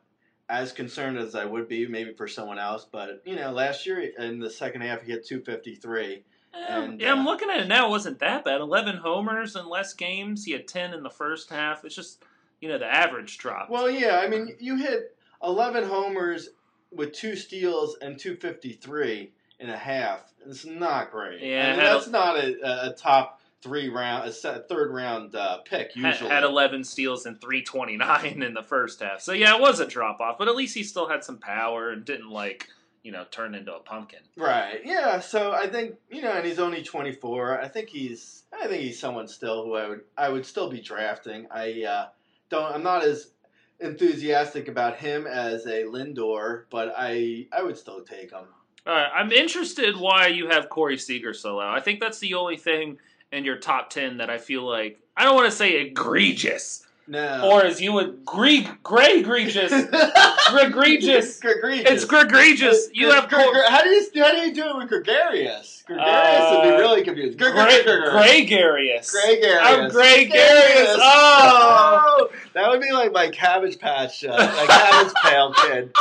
[0.50, 2.86] as concerned as I would be maybe for someone else.
[2.90, 6.24] But you know, last year in the second half he hit 253.
[6.54, 7.88] And, yeah, I'm uh, looking at it now.
[7.88, 8.62] It wasn't that bad.
[8.62, 10.46] Eleven homers in less games.
[10.46, 11.84] He had ten in the first half.
[11.84, 12.24] It's just
[12.62, 13.70] you know the average dropped.
[13.70, 16.50] Well, yeah, I mean you hit 11 homers
[16.92, 20.22] with two steals and 253 and a half.
[20.46, 21.42] It's not great.
[21.42, 25.36] Yeah, I mean, had a- that's not a, a top three round, a third round
[25.36, 26.30] uh, pick had, usually.
[26.30, 29.22] had 11 steals and 329 in the first half.
[29.22, 31.90] So yeah, it was a drop off, but at least he still had some power
[31.90, 32.70] and didn't like
[33.06, 34.20] you know turn into a pumpkin.
[34.36, 34.82] Right.
[34.84, 35.20] Yeah.
[35.20, 37.62] So I think you know, and he's only 24.
[37.62, 38.44] I think he's.
[38.52, 40.02] I think he's someone still who I would.
[40.18, 41.48] I would still be drafting.
[41.52, 42.08] I uh,
[42.50, 42.74] don't.
[42.74, 43.32] I'm not as
[43.80, 47.48] enthusiastic about him as a Lindor, but I.
[47.52, 48.46] I would still take him.
[48.86, 51.68] Right, I'm interested why you have Corey Seager so low.
[51.68, 53.00] I think that's the only thing
[53.32, 57.50] in your top 10 that I feel like I don't want to say egregious, No.
[57.52, 59.72] or as you would Gre- gray egregious,
[60.54, 61.40] egregious.
[61.44, 62.90] It's egregious.
[62.94, 65.84] You have Gre- Cor- Gre- how do you how do you do it with gregarious?
[65.88, 67.38] Gregarious would be Uh, really confused.
[67.40, 67.84] Gregarious.
[67.84, 69.14] gregarious.
[69.16, 70.98] I'm gregarious.
[71.02, 72.30] Oh.
[72.54, 75.94] that would be like my cabbage patch, uh, my cabbage pale kid.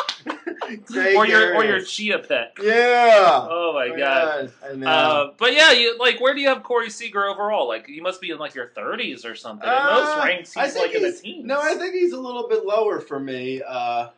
[1.16, 2.52] Or your or your chia pet.
[2.62, 3.46] yeah.
[3.50, 4.52] Oh my Oh, god.
[4.76, 4.86] Know.
[4.88, 7.66] Uh, but yeah, you like where do you have Corey Seager overall?
[7.68, 9.68] Like you must be in like your 30s or something.
[9.68, 11.44] In Uh, most ranks, I he's think like in the he's- teens.
[11.46, 13.62] No, I think he's a little bit lower for me.
[13.66, 14.08] Uh,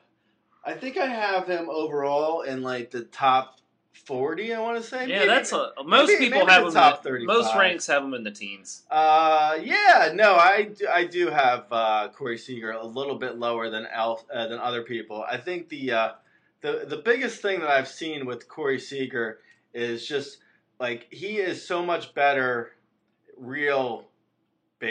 [0.64, 3.58] I think I have him overall in like the top
[4.04, 4.52] forty.
[4.54, 5.06] I want to say.
[5.08, 6.74] Yeah, Maybe- that's a most maybe- people maybe have the him.
[6.74, 7.24] top 30.
[7.24, 8.82] most ranks have him in the teens.
[8.90, 13.70] Uh, yeah, no, I do, I do have uh, Corey Seager a little bit lower
[13.70, 15.24] than Elf uh, than other people.
[15.28, 16.08] I think the uh,
[16.60, 19.38] the the biggest thing that I've seen with Corey Seager
[19.74, 20.38] is just
[20.78, 22.72] like he is so much better
[23.36, 24.06] real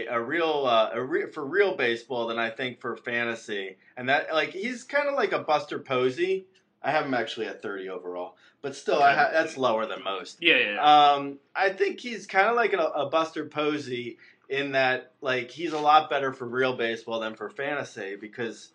[0.09, 3.77] a real uh, a re- for real baseball than I think for fantasy.
[3.97, 6.45] And that like he's kind of like a Buster Posey.
[6.81, 10.37] I have him actually at 30 overall, but still I ha- that's lower than most.
[10.41, 10.73] Yeah, yeah.
[10.75, 11.13] yeah.
[11.13, 15.73] Um, I think he's kind of like a, a Buster Posey in that, like, he's
[15.73, 18.69] a lot better for real baseball than for fantasy because,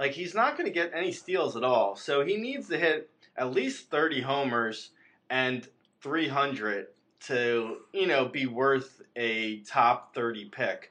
[0.00, 1.94] like, he's not going to get any steals at all.
[1.94, 4.92] So he needs to hit at least 30 homers
[5.28, 5.68] and
[6.00, 6.86] 300
[7.26, 10.90] to, you know, be worth a top 30 pick.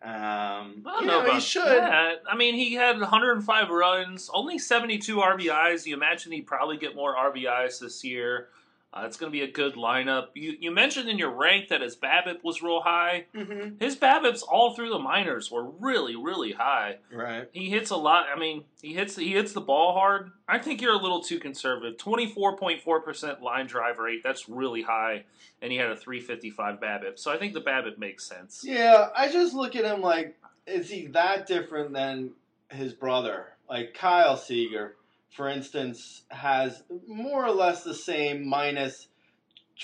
[0.00, 1.66] Um, I don't you know, know, he should.
[1.66, 2.22] that.
[2.30, 5.84] I mean, he had 105 runs, only 72 RBIs.
[5.84, 8.48] You imagine he'd probably get more RBIs this year.
[8.92, 10.28] Uh, it's going to be a good lineup.
[10.34, 13.26] You, you mentioned in your rank that his BABIP was real high.
[13.32, 16.96] hmm His BABIPs all through the minors were really, really high.
[17.12, 17.48] Right.
[17.52, 18.26] He hits a lot.
[18.34, 20.32] I mean, he hits he hits the ball hard.
[20.48, 21.98] I think you're a little too conservative.
[21.98, 24.22] Twenty four point four percent line drive rate.
[24.24, 25.24] That's really high,
[25.62, 27.16] and he had a three fifty five BABIP.
[27.18, 28.62] So I think the BABIP makes sense.
[28.64, 30.36] Yeah, I just look at him like,
[30.66, 32.32] is he that different than
[32.70, 33.46] his brother?
[33.68, 34.96] Like Kyle Seager,
[35.30, 39.08] for instance, has more or less the same minus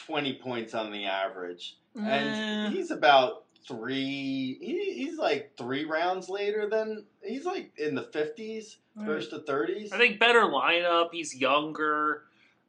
[0.07, 1.77] 20 points on the average.
[1.95, 2.71] And Eh.
[2.71, 8.77] he's about three, he, he's like three rounds later than, he's like in the 50s,
[9.05, 9.93] first to 30s.
[9.93, 11.09] I think better lineup.
[11.13, 12.25] He's younger.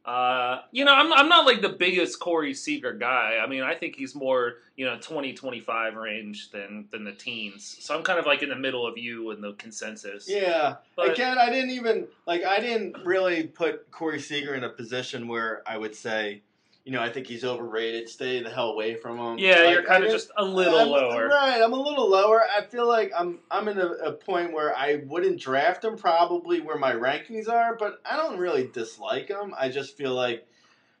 [0.08, 3.38] Uh, you know, I'm, I'm not like the biggest Corey Seager guy.
[3.44, 7.76] I mean, I think he's more, you know, 20, 25 range than, than the teens.
[7.80, 10.26] So I'm kind of like in the middle of you and the consensus.
[10.26, 10.76] Yeah.
[10.96, 15.28] But- Again, I didn't even like I didn't really put Corey Seager in a position
[15.28, 16.40] where I would say,
[16.88, 18.08] you know, I think he's overrated.
[18.08, 19.36] Stay the hell away from him.
[19.38, 21.28] Yeah, Like, you're kind of just- a little I'm- lower.
[21.28, 22.42] Right, I'm a little lower.
[22.56, 26.60] I feel like I'm I'm in a, a point where I wouldn't draft him probably
[26.62, 29.54] where my rankings are, but I don't really dislike him.
[29.58, 30.46] I just feel like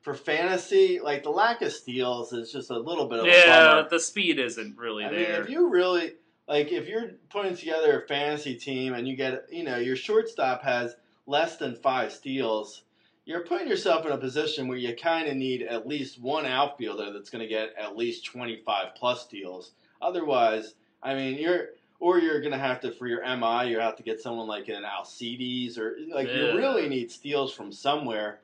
[0.02, 3.84] for fantasy, like the lack of steals is just a little bit of a Yeah,
[3.88, 5.40] the speed isn't really I mean, there.
[5.42, 6.16] if you really
[6.46, 10.62] like, if you're putting together a fantasy team and you get, you know, your shortstop
[10.64, 12.82] has less than five steals,
[13.28, 17.12] you're putting yourself in a position where you kind of need at least one outfielder
[17.12, 19.72] that's going to get at least 25 plus steals.
[20.00, 21.66] Otherwise, I mean, you're
[22.00, 24.68] or you're going to have to for your MI, you have to get someone like
[24.68, 26.34] an Alcides or like Yeah.
[26.52, 28.40] you really need steals from somewhere.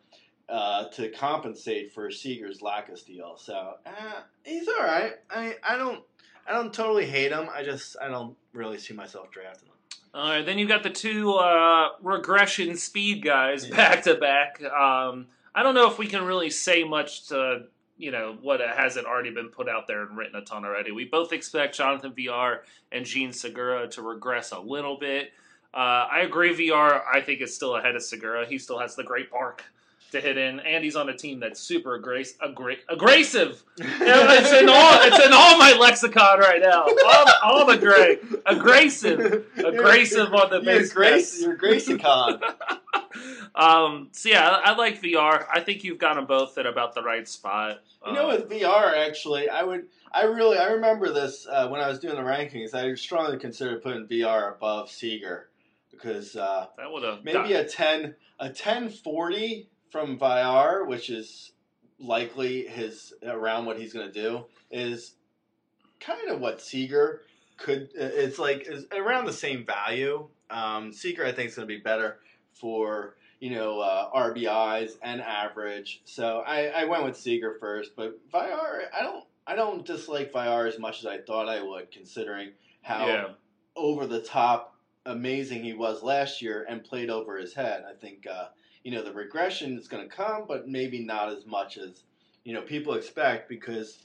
[0.46, 5.14] Uh, to compensate for Seager's lack of steals, so uh, he's all right.
[5.30, 6.04] I I don't
[6.46, 7.48] I don't totally hate him.
[7.50, 9.73] I just I don't really see myself drafting him.
[10.14, 13.76] All right, then you got the two uh, regression speed guys Yeah.
[13.76, 14.62] back to back.
[14.62, 17.64] Um, I don't know if we can really say much to
[17.96, 20.92] you know what hasn't already been put out there and written a ton already.
[20.92, 22.62] We both expect Jonathan Villar
[22.92, 25.32] and Jean Segura to regress a little bit.
[25.72, 26.52] Uh, I agree.
[26.54, 28.46] Villar I think is still ahead of Segura.
[28.46, 29.64] He still has the great park
[30.14, 33.62] to hit in, and he's on a team that's super aggra- aggra- aggressive.
[33.78, 36.84] It's in all it's in all my lexicon right now.
[36.84, 41.42] All, all the gray, aggressive, aggressive on the base Grace, paths.
[41.42, 42.40] you're Gracie-Con.
[43.54, 45.46] Um, so yeah, I, I like Villar.
[45.48, 47.80] I think you've got them both at about the right spot.
[48.04, 51.88] You know, with Villar, actually, I would, I really, I remember this uh, when I
[51.88, 52.74] was doing the rankings.
[52.74, 55.48] I strongly considered putting Villar above Seager
[55.92, 61.52] because uh, that would have maybe a ten, a ten forty from Villar, which is
[62.00, 65.14] likely his around what he's going to do, is
[66.00, 67.22] kind of what Seager
[67.58, 67.90] could.
[67.94, 70.26] It's like is around the same value.
[70.50, 72.18] Um, Seager, I think, is going to be better
[72.52, 76.02] for you know uh, RBIs and average.
[76.04, 80.66] So I, I went with Seager first, but Villar, I don't I don't dislike Villar
[80.66, 82.50] as much as I thought I would, considering
[82.82, 83.28] how yeah.
[83.76, 84.74] over the top
[85.06, 87.84] amazing he was last year and played over his head.
[87.88, 88.46] I think uh,
[88.84, 92.02] you know the regression is going to come, but maybe not as much as
[92.44, 93.98] you know people expect because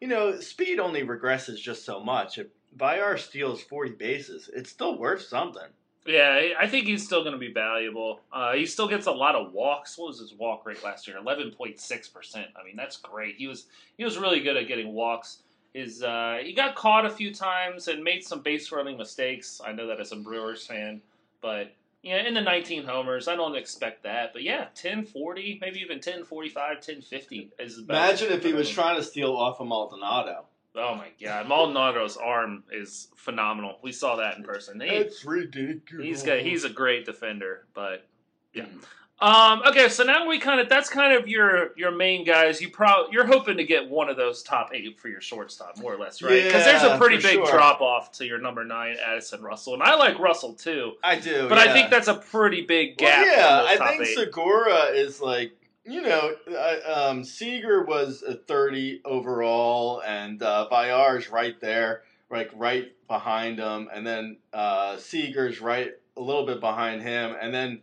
[0.00, 2.36] you know speed only regresses just so much.
[2.36, 5.68] If Villar steals forty bases, it's still worth something.
[6.04, 8.20] Yeah, I think he's still going to be valuable.
[8.32, 9.98] Uh, he still gets a lot of walks.
[9.98, 11.16] What was his walk rate last year?
[11.16, 12.48] Eleven point six percent.
[12.60, 13.36] I mean, that's great.
[13.36, 13.66] He was
[13.96, 15.42] he was really good at getting walks.
[15.74, 19.60] His uh, he got caught a few times and made some base running mistakes.
[19.64, 21.02] I know that as a Brewers fan,
[21.40, 21.72] but
[22.06, 24.32] yeah, in the 19 homers, I don't expect that.
[24.32, 29.02] But yeah, 1040, maybe even 1045, 1050 is about Imagine if he was trying to
[29.02, 30.44] steal off of Maldonado.
[30.76, 33.78] Oh my god, Maldonado's arm is phenomenal.
[33.82, 34.80] We saw that in person.
[34.80, 36.06] He, It's ridiculous.
[36.06, 38.06] He's got he's a great defender, but
[38.52, 38.66] yeah.
[39.18, 42.60] Um, okay, so now we kind of that's kind of your your main guys.
[42.60, 45.94] You pro you're hoping to get one of those top eight for your shortstop, more
[45.94, 46.44] or less, right?
[46.44, 47.50] Because there's a pretty big sure.
[47.50, 51.48] drop off to your number nine, Addison Russell, and I like Russell too, I do,
[51.48, 53.26] but I think that's a pretty big Well, gap.
[53.26, 54.14] yeah, I think eight.
[54.14, 55.52] Segura is like
[55.86, 62.50] you know, uh, um, Seager was a thirty overall, and uh, Villar's right there, like
[62.54, 67.80] right behind him, and then uh, Seager's right a little bit behind him, and then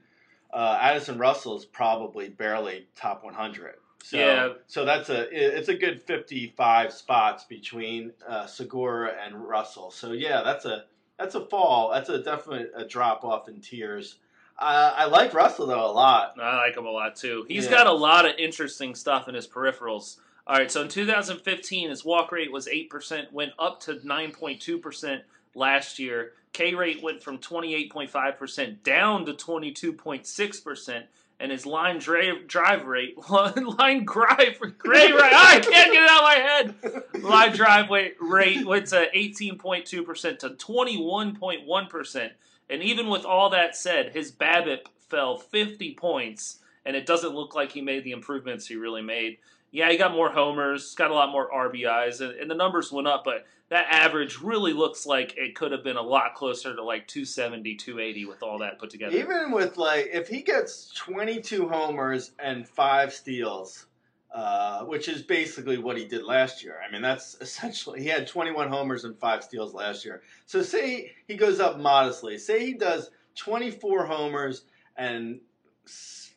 [0.53, 1.19] uh, Addison
[1.55, 3.75] is probably barely top one hundred.
[4.03, 4.53] So, Yeah.
[4.67, 9.91] so that's a it's a good fifty five spots between uh, Segura and Russell.
[9.91, 10.85] So yeah, that's a
[11.17, 11.91] that's a fall.
[11.93, 14.17] That's a definite a drop off in tiers.
[14.59, 16.39] Uh, I like Russell though a lot.
[16.39, 17.45] I like him a lot too.
[17.47, 17.71] He's Yeah.
[17.71, 20.17] got a lot of interesting stuff in his peripherals.
[20.45, 25.21] All right, so in 2015, his walk rate was 8%, went up to 9.2%
[25.55, 26.33] last year.
[26.51, 31.03] K rate went from 28.5% down to 22.6%,
[31.39, 36.19] and his line drive, drive rate, line drive, gray right, I can't get it out
[36.19, 37.23] of my head.
[37.23, 42.31] Line drive rate, rate went to 18.2% to 21.1%.
[42.69, 47.55] And even with all that said, his BABIP fell 50 points, and it doesn't look
[47.55, 49.37] like he made the improvements he really made.
[49.73, 53.07] Yeah, he got more homers, got a lot more RBIs, and, and the numbers went
[53.07, 56.83] up, but that average really looks like it could have been a lot closer to
[56.83, 59.17] like 270, 280 with all that put together.
[59.17, 63.87] Even with like if he gets twenty two homers and five steals,
[64.31, 66.75] uh, which is basically what he did last year.
[66.87, 70.21] I mean, that's essentially he had twenty one homers and five steals last year.
[70.45, 72.37] So say he goes up modestly.
[72.37, 74.65] Say he does twenty four homers
[74.95, 75.39] and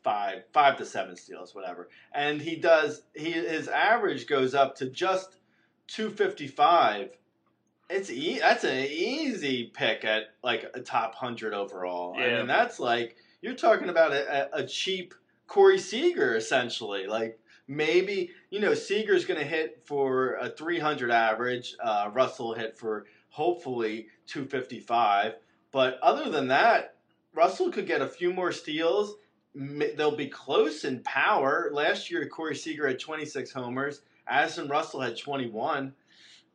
[0.06, 4.88] five five to seven steals, whatever, and he does he his average goes up to
[4.88, 5.38] just
[5.88, 7.10] two fifty five.
[7.90, 12.14] It's e- that's an easy pick at like a top hundred overall.
[12.16, 15.12] I mean, that's like you're talking about a, a, a cheap
[15.48, 17.08] Corey Seager essentially.
[17.08, 21.74] Like maybe you know Seager's going to hit for a 300 average.
[21.82, 25.34] Uh, Russell hit for hopefully 255.
[25.72, 26.94] But other than that,
[27.34, 29.16] Russell could get a few more steals.
[29.56, 31.70] They'll be close in power.
[31.72, 34.02] Last year, Corey Seager had 26 homers.
[34.28, 35.94] Addison Russell had 21.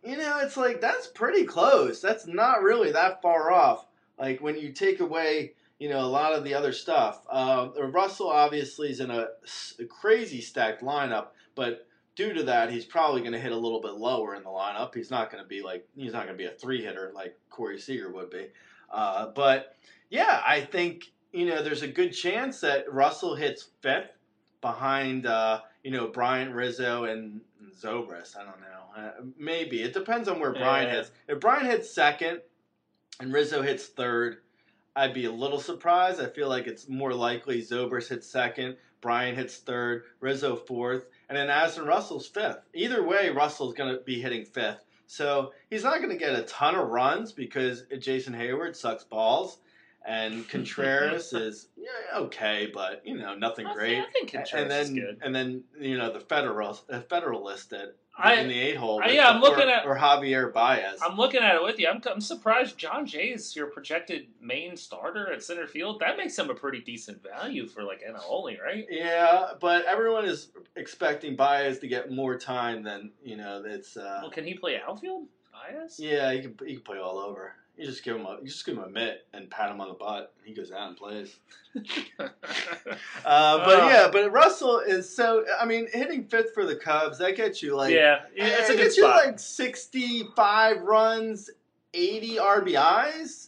[0.04, 2.02] You know, it's like that's pretty close.
[2.02, 3.88] That's not really that far off.
[4.20, 7.26] Like when you take away, you know, a lot of the other stuff.
[7.30, 9.28] Uh, Russell obviously is in a
[9.90, 13.94] crazy stacked lineup, but due to that, he's probably going to hit a little bit
[13.94, 14.94] lower in the lineup.
[14.94, 17.36] He's not going to be like he's not going to be a three hitter like
[17.50, 18.48] Corey Seager would be.
[18.92, 19.76] Uh, but
[20.10, 24.12] yeah, I think you know there's a good chance that Russell hits fifth
[24.62, 27.42] behind uh, you know Bryant Rizzo and
[27.82, 28.38] Zobrist.
[28.38, 28.68] I don't know.
[28.96, 30.98] Uh, maybe it depends on where Bryant Yeah.
[30.98, 31.12] hits.
[31.28, 32.42] If Bryant hits second
[33.20, 34.38] and Rizzo hits third,
[34.96, 36.20] I'd be a little surprised.
[36.22, 41.38] I feel like it's more likely Zobrist hits second, Bryant hits third, Rizzo fourth, and
[41.38, 42.60] then Addison Russell's fifth.
[42.74, 44.84] Either way, Russell's going to be hitting fifth.
[45.08, 49.58] So he's not going to get a ton of runs because Jason Heyward sucks balls,
[50.06, 53.96] and Contreras is yeah, okay, but you know nothing I great.
[53.96, 55.20] think, I think Contreras and then is good.
[55.24, 59.02] and then you know the federal the Federalist at I, in the eight hole.
[59.08, 61.00] yeah, I'm or- looking at- or Javier Baez.
[61.02, 61.88] I'm looking at it with you.
[61.88, 66.02] I'm, I'm surprised Jon Jay's your projected main starter at center field.
[66.02, 68.86] That makes him a pretty decent value for like NL only, right?
[68.90, 73.64] Yeah, but everyone is expecting Baez to get more time than you know.
[73.66, 75.28] It's uh, Well, can he play outfield?
[75.54, 75.98] Baez?
[75.98, 77.54] yeah, he can he can play all over.
[77.82, 79.88] You just give him a you just give him a mitt and pat him on
[79.88, 81.36] the butt, and he goes out and plays.
[82.20, 83.88] Uh, but Oh.
[83.90, 85.46] yeah, but Russell is so.
[85.60, 88.84] I mean, hitting fifth for the Cubs that gets you like yeah, it's a good
[88.84, 89.26] gets you spot.
[89.26, 91.50] like sixty-five runs,
[91.94, 93.48] eighty RBIs.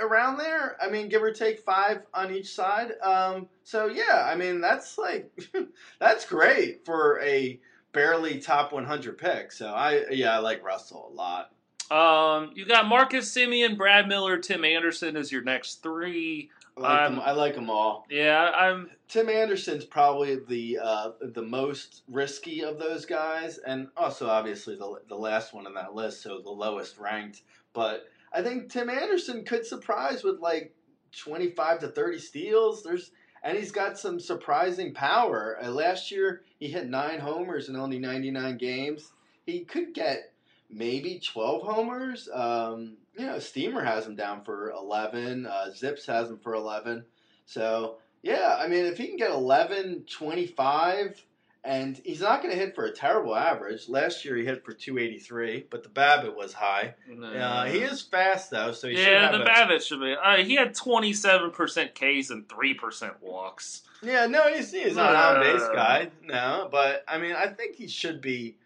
[0.00, 2.92] Around there, I mean, give or take five on each side.
[3.02, 5.30] Um, so yeah, I mean that's like
[5.98, 7.58] that's great for a
[7.92, 9.52] barely top 100 pick.
[9.52, 11.52] So I yeah I like Russell a lot.
[11.90, 16.50] Um, you got Marcus Semien, Brad Miller, Tim Anderson as your next three.
[16.76, 18.06] I like, Um, them, I like them all.
[18.10, 18.90] Yeah, I'm.
[19.08, 25.00] Tim Anderson's probably the uh, the most risky of those guys, and also obviously the
[25.08, 27.42] the last one on that list, so the lowest ranked.
[27.72, 30.74] But I think Tim Anderson could surprise with like
[31.16, 32.82] twenty five to thirty steals.
[32.82, 33.12] There's
[33.42, 35.56] and he's got some surprising power.
[35.62, 39.12] Uh, last year he hit nine homers in only ninety nine games.
[39.46, 40.32] He could get
[40.70, 42.28] maybe twelve homers.
[42.32, 45.46] Um, you know, Steamer has him down for eleven.
[45.46, 47.04] Uh, ZiPS has him for eleven.
[47.46, 51.22] So yeah, I mean, if he can get 11, 25,
[51.62, 53.88] and he's not going to hit for a terrible average.
[53.88, 56.94] Last year he hit for 283, but the BABIP was high.
[57.22, 60.14] Uh, he is fast, though, so he should Yeah, the a- BABIP should be.
[60.20, 63.82] Uh, he had 27% Ks and 3% walks.
[64.02, 67.76] Yeah, no, he's, he's not an on base guy, no, but I mean, I think
[67.76, 68.56] he should be.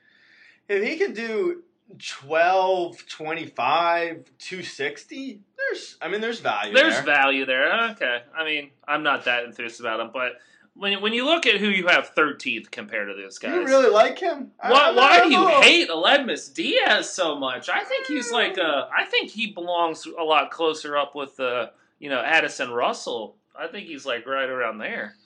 [0.69, 1.63] If he can do
[1.99, 7.03] 12, 25, 260, there's, I mean, there's value There's there.
[7.03, 7.91] value there.
[7.93, 8.23] Okay.
[8.37, 10.33] I mean, I'm not that enthused about him, but
[10.75, 13.65] when, when you look at who you have 13th compared to this Do guy, you
[13.67, 14.53] really like him?
[14.61, 17.69] Why, why don't you hate Aledmys Diaz so much?
[17.69, 18.89] I think he's like a.
[18.97, 23.37] I think he belongs a lot closer up with the you know Addison Russell.
[23.59, 25.17] I think he's like right around there.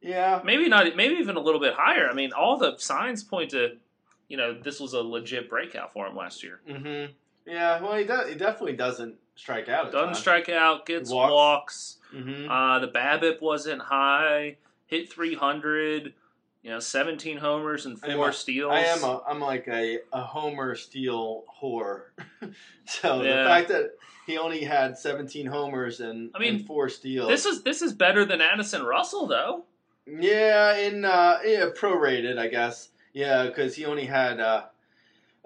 [0.00, 0.94] Yeah, Maybe not.
[0.96, 2.08] Maybe even a little bit higher.
[2.08, 3.76] I mean, all the signs point to
[4.28, 6.60] you know this was a legit breakout for him last year.
[6.68, 7.06] hmm
[7.46, 8.28] Yeah, well, he does.
[8.28, 9.92] He definitely doesn't strike out.
[9.92, 11.32] Doesn't strike out, gets Walks.
[11.32, 11.96] walks.
[12.12, 14.56] hmm Uh, the BABIP wasn't high.
[14.86, 16.14] Hit 300.
[16.62, 18.72] You know, 17 homers and four a- steals.
[18.72, 19.20] I am a.
[19.28, 22.04] I'm like a, a Homer steal whore.
[22.86, 23.42] so Yeah.
[23.42, 23.90] the fact that
[24.26, 27.28] he only had 17 homers and I mean, and four steals.
[27.28, 29.64] This is this is better than Addison Russell though.
[30.06, 32.88] yeah, in uh, yeah, prorated, I guess.
[33.14, 34.64] Yeah, because he only had uh,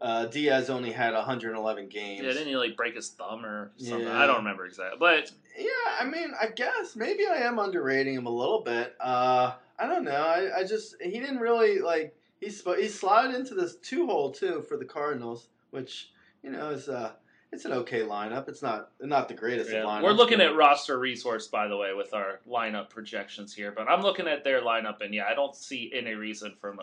[0.01, 2.23] uh, Diaz only had 111 games.
[2.23, 4.07] Yeah, didn't he like break his thumb or something?
[4.07, 4.19] Yeah.
[4.19, 5.69] I don't remember exactly, but Yeah,
[6.01, 8.97] I mean, I guess maybe I am underrating him a little bit.
[8.99, 10.12] Uh, I don't know.
[10.12, 14.33] I, I just he didn't really like he sp- he slotted into this two hole
[14.33, 16.11] too for the Cardinals, which
[16.43, 17.12] you know is uh
[17.53, 18.49] it's an okay lineup.
[18.49, 19.81] It's not not the greatest yeah.
[19.81, 20.03] of lineups.
[20.03, 23.73] we're looking at roster resource by the way with our lineup projections here.
[23.73, 26.75] But I'm looking at their lineup, and yeah, I don't see any reason for.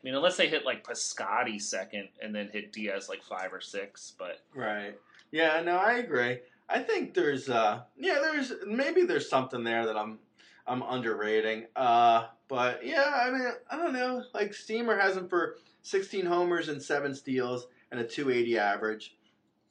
[0.00, 3.60] I mean, unless they hit like Piscotti second and then hit Diaz like five or
[3.60, 4.98] six, but right.
[5.30, 6.38] Yeah, no, I agree.
[6.68, 10.18] I think there's uh yeah there's maybe there's something there that I'm
[10.66, 11.66] I'm underrating.
[11.76, 14.22] Uh, but yeah, I mean I don't know.
[14.32, 19.16] Like Steamer has him for 16 homers and seven steals and a 280 average.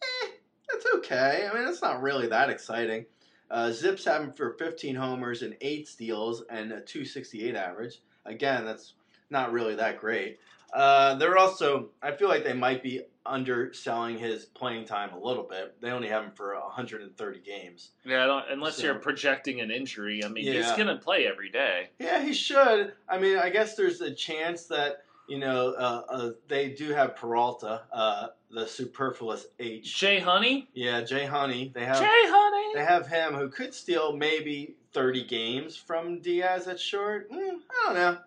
[0.03, 0.27] Eh,
[0.69, 1.47] that's okay.
[1.49, 3.05] I mean it's not really that exciting.
[3.49, 8.01] Uh, ZiPS have him for 15 homers and eight steals and a 268 average.
[8.25, 8.93] Again, that's
[9.29, 10.39] not really that great.
[10.73, 15.43] Uh, they're also, I feel like they might be underselling his playing time a little
[15.43, 15.79] bit.
[15.81, 17.91] They only have him for 130 games.
[18.05, 20.23] Yeah, unless So- you're projecting an injury.
[20.23, 21.89] I mean, he's gonna play every day.
[21.99, 22.93] Yeah, he should.
[23.07, 27.15] I mean, I guess there's a chance that you know uh, uh, they do have
[27.15, 29.95] Peralta, uh, the superfluous H.
[29.95, 31.71] Jay Honey, Yeah, Jay Honey.
[31.73, 32.73] They have Jay Honey.
[32.75, 37.31] they have him who could steal maybe 30 games from Diaz at short.
[37.31, 38.17] Mm, I don't know.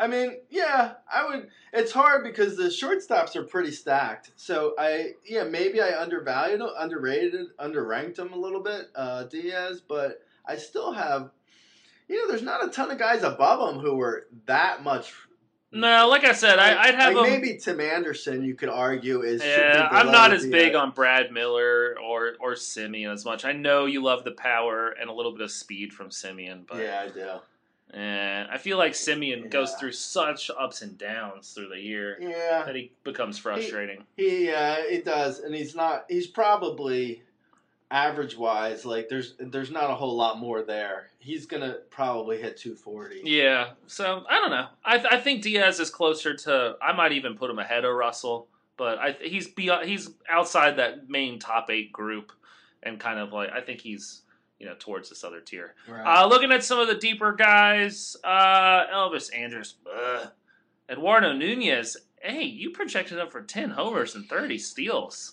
[0.00, 1.48] I mean, yeah, I would.
[1.74, 4.30] It's hard because the shortstops are pretty stacked.
[4.34, 9.82] So I, yeah, maybe I undervalued, underrated, underranked him a little bit, uh, Diaz.
[9.86, 11.30] But I still have,
[12.08, 15.12] you know, there's not a ton of guys above him who were that much.
[15.70, 17.40] No, like I said, I, I'd have like him.
[17.40, 18.42] maybe Tim Anderson.
[18.42, 19.44] You could argue is.
[19.44, 20.50] Yeah, I'm not as Diaz.
[20.50, 23.44] big on Brad Miller or or Semien as much.
[23.44, 26.78] I know you love the power and a little bit of speed from Semien, but
[26.78, 27.40] Yeah, I do.
[27.92, 32.62] Eh, I feel like Semien goes through such ups and downs through the year Yeah,
[32.64, 34.04] that he becomes frustrating.
[34.16, 36.04] He uh, it does, and he's not.
[36.08, 37.22] He's probably
[37.90, 38.84] average wise.
[38.84, 41.10] Like there's there's not a whole lot more there.
[41.18, 43.22] He's gonna probably hit 240.
[43.24, 44.68] Yeah, so I don't know.
[44.84, 46.76] I, th- I think Diaz is closer to.
[46.80, 49.88] I might even put him ahead of Russell, but I th- he's beyond.
[49.88, 52.30] He's outside that main top eight group,
[52.82, 54.22] and kind of like I think he's
[54.60, 55.74] you know towards this other tier.
[55.88, 56.04] Right.
[56.04, 60.30] Uh, looking at some of the deeper guys, uh, Elvis Andrus, ugh.
[60.88, 61.96] Eduardo Nunez.
[62.20, 65.32] Hey, you projected him for ten homers and thirty steals.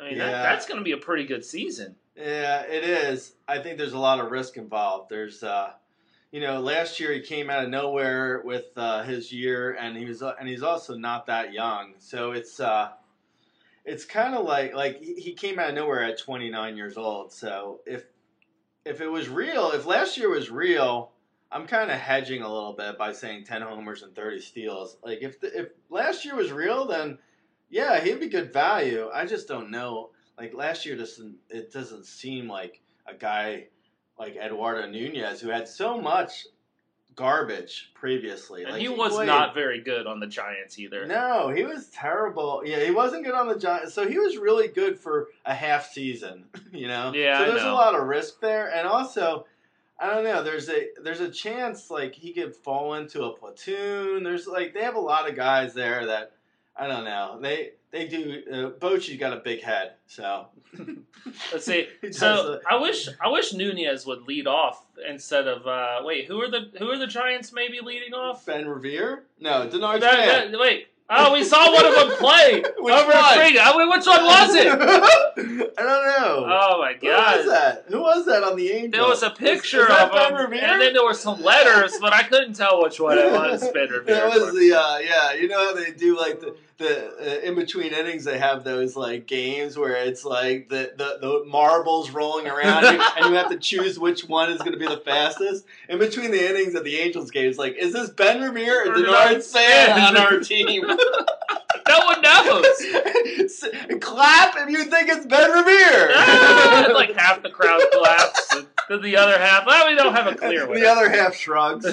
[0.00, 1.94] I mean, that, that's going to be a pretty good season.
[2.16, 3.34] yeah, it is.
[3.46, 5.08] I think there's a lot of risk involved.
[5.08, 5.70] There's uh,
[6.32, 10.04] you know, last year he came out of nowhere with uh, his year, and he
[10.04, 11.94] was and he's also not that young.
[12.00, 12.88] So it's uh,
[13.84, 17.32] it's kind of like like he came out of nowhere at 29 years old.
[17.32, 18.06] So if
[18.84, 21.12] if it was real, if last year was real,
[21.50, 24.96] I'm kind of hedging a little bit by saying 10 homers and 30 steals.
[25.02, 27.18] Like if the, if last year was real, then
[27.70, 29.08] yeah, he'd be good value.
[29.12, 30.10] I just don't know.
[30.38, 33.68] Like last year doesn't it doesn't seem like a guy
[34.18, 36.46] like Eduardo Nunez who had so much
[37.16, 38.62] garbage previously.
[38.64, 41.06] And like he was not very good on the Giants either.
[41.06, 42.62] no, he was terrible.
[42.64, 43.94] Yeah, he wasn't good on the Giants.
[43.94, 47.12] So he was really good for a half season, you know?
[47.14, 48.72] Yeah, So there's a lot of risk there.
[48.74, 49.46] And also,
[49.98, 54.22] I don't know, there's a there's a chance like he could fall into a platoon.
[54.24, 56.32] There's like they have a lot of guys there that
[56.76, 57.38] I don't know.
[57.40, 60.48] They they do uh, Bochy's got a big head, so
[61.52, 61.86] Let's see.
[62.12, 66.26] So I wish I wish Nunez would lead off instead of uh, wait.
[66.26, 68.44] Who are the who are the Giants maybe leading off?
[68.46, 69.24] Ben Revere?
[69.40, 70.88] No, Denard That- that- wait.
[71.10, 73.14] Oh, we saw one of them play Which over one?
[73.14, 74.68] I mean, which one was it?
[74.68, 76.46] I don't know.
[76.48, 77.02] Oh my god!
[77.02, 77.84] Who was that?
[77.88, 78.92] Who was that on the Angels?
[78.92, 80.64] There was a picture is that of Ben him, Revere?
[80.64, 83.60] and then there were some letters, but I couldn't tell which one it was.
[83.74, 84.14] Ben Revere.
[84.14, 85.34] That was the uh, yeah.
[85.34, 88.96] You know how they do like the the uh, in between innings they have those
[88.96, 93.50] like games where it's like the the, the marbles rolling around you, and you have
[93.50, 95.64] to choose which one is going to be the fastest.
[95.88, 98.94] In between the innings of the Angels game, it's like, is this Ben Revere or
[98.94, 100.82] Denard Span on our team?
[100.82, 102.66] no one knows.
[104.00, 106.10] Clap if you think it's Ben Revere.
[106.14, 109.66] Ah, like half the crowd claps, and then the other half.
[109.66, 110.80] Well, we don't have a clear winner.
[110.80, 111.84] the other half shrugs.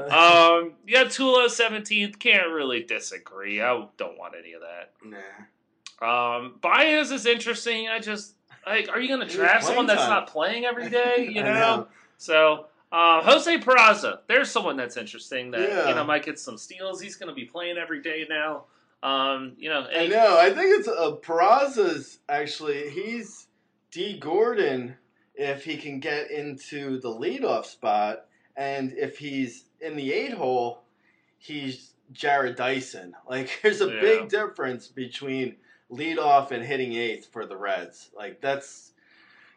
[0.10, 2.18] um, yeah, Tulo seventeenth.
[2.18, 3.60] Can't really disagree.
[3.60, 4.92] I don't want any of that.
[5.04, 5.16] nah.
[6.00, 7.88] Um, Baez is interesting.
[7.88, 8.34] I just
[8.66, 10.10] like, are you going to draft someone that's time.
[10.10, 11.28] not playing every day?
[11.34, 11.88] You I know.
[12.18, 15.88] So uh, Jose Peraza, there's someone that's interesting that Yeah.
[15.88, 17.00] you know might get some steals.
[17.00, 18.64] He's going to be playing every day now.
[19.02, 20.38] Um, you know, I know.
[20.38, 22.90] I think it's uh, Peraza's actually.
[22.90, 23.46] He's
[23.90, 24.96] Dee Gordon
[25.34, 28.26] if he can get into the leadoff spot,
[28.56, 30.82] and if he's in the eight hole,
[31.38, 33.14] he's Jarrod Dyson.
[33.28, 34.00] Like, there's a Yeah.
[34.00, 35.56] big difference between
[35.90, 38.10] leadoff and hitting eighth for the Reds.
[38.16, 38.92] Like, that's.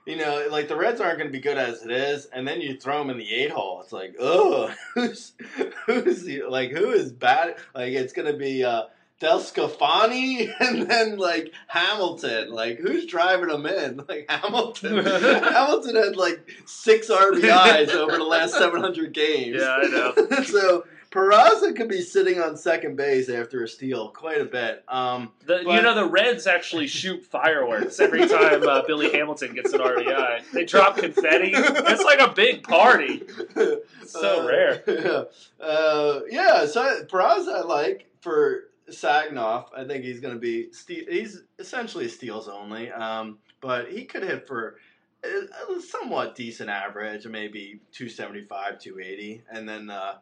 [0.07, 2.59] You know, like the Reds aren't going to be good as it is, and then
[2.59, 3.79] you throw them in the eight hole.
[3.83, 5.33] It's like, oh, who's
[5.85, 7.57] who's like who is bad?
[7.75, 8.85] Like it's going to be uh,
[9.21, 12.51] Del Scafani and then like Hamilton.
[12.51, 14.01] Like who's driving them in?
[14.09, 15.05] Like Hamilton.
[15.05, 19.57] Hamilton had like six RBIs over the last 700 games.
[19.59, 20.43] Yeah, I know.
[20.43, 24.83] so Peraza could be sitting on second base after a steal quite a bit.
[24.87, 29.71] Um, The, you know the Reds actually shoot fireworks every time uh, Billy Hamilton gets
[29.71, 30.51] an RBI.
[30.51, 31.51] They drop confetti.
[31.53, 33.21] It's like a big party.
[34.07, 34.83] So uh, rare.
[34.87, 35.65] Yeah.
[35.65, 39.67] Uh, yeah, so Peraza I like for SAGNOF.
[39.75, 42.91] I think he's going to be ste- he's essentially steals only.
[42.91, 44.77] Um, but he could hit for
[45.23, 45.27] a,
[45.77, 50.15] a somewhat decent average, maybe 275, 280 and then uh,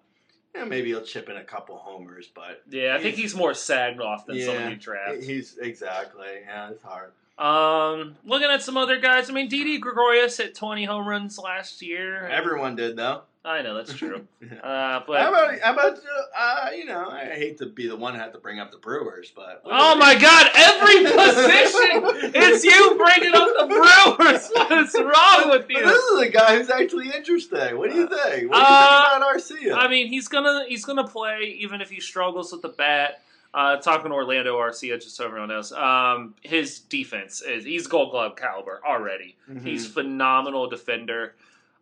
[0.67, 4.25] maybe he'll chip in a couple homers, but Yeah, I think He's- more sagged off
[4.25, 5.23] than some Yeah, of you draft.
[5.23, 7.11] he's exactly yeah, it's hard.
[7.39, 9.29] Um, looking at some other guys.
[9.29, 12.27] I mean, Didi Gregorius hit 20 home runs last year.
[12.27, 13.21] Everyone did though.
[13.45, 14.27] I know that's true.
[14.41, 14.55] Yeah.
[14.59, 17.95] Uh, but how about how about uh, uh, you know I hate to be the
[17.95, 22.63] one who had to bring up the Brewers, but oh my God, every position it's
[22.63, 24.49] you bringing up the Brewers.
[24.55, 25.85] What is wrong with But you?
[25.85, 27.77] this is a guy who's actually interesting.
[27.77, 28.49] What do you think?
[28.49, 29.73] What do you Uh, think about Arcia?
[29.85, 33.21] I mean, he's gonna he's gonna play even if he struggles with the bat.
[33.51, 38.35] Uh, talking Orlando Arcia, just so everyone knows, um, his defense is he's Gold Glove
[38.35, 39.35] caliber already.
[39.49, 39.63] Mhm.
[39.65, 41.35] He's phenomenal defender.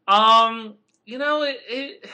[0.07, 2.09] Um, you know, it, it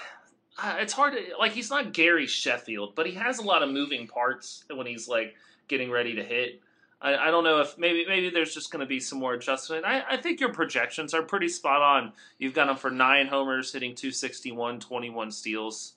[0.57, 1.51] uh, it's hard to like.
[1.51, 5.35] He's not Gary Sheffield, but he has a lot of moving parts when he's like
[5.67, 6.59] getting ready to hit.
[7.01, 9.85] I, I don't know if maybe maybe there's just going to be some more adjustment.
[9.85, 12.13] I, I think your projections are pretty spot on.
[12.39, 15.93] You've got him for nine homers, hitting 261, 21 steals.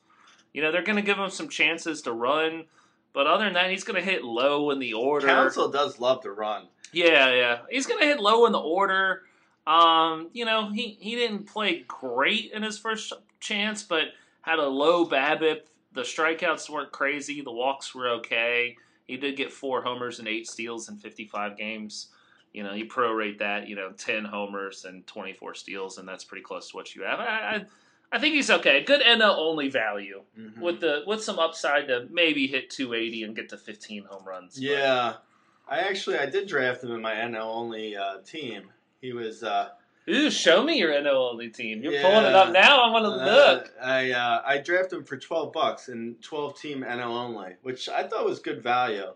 [0.52, 2.64] You know, they're going to give him some chances to run,
[3.16, 5.26] but other than that, he's going to hit low in the order.
[5.26, 6.66] Counsell does love to run.
[6.92, 7.58] Yeah, yeah.
[7.70, 9.22] He's gonna hit low in the order.
[9.66, 14.08] Um, you know, he, he didn't play great in his first chance, but
[14.42, 15.62] had a low BABIP.
[15.94, 17.40] The strikeouts weren't crazy.
[17.40, 18.76] The walks were okay.
[19.06, 22.08] He did get four homers and eight steals in 55 games.
[22.52, 26.44] You know, you prorate that, you know, 10 homers and 24 steals, and that's pretty
[26.44, 27.20] close to what you have.
[27.20, 27.64] I, I,
[28.12, 28.82] I think he's okay.
[28.84, 30.58] Good NL only value Mhm.
[30.60, 34.54] with the with some upside to maybe hit 280 and get to 15 home runs.
[34.54, 35.14] but- Yeah,
[35.68, 38.70] I actually I did draft him in my NL only uh, team.
[39.00, 39.70] He was uh,
[40.08, 41.82] Ooh, show me your NL only team.
[41.82, 42.02] You're Yeah.
[42.02, 42.80] pulling it up now.
[42.80, 43.72] I want to look.
[43.80, 47.88] Uh, I uh, I drafted him for twelve bucks in twelve team NL only, which
[47.88, 49.12] I thought was good value.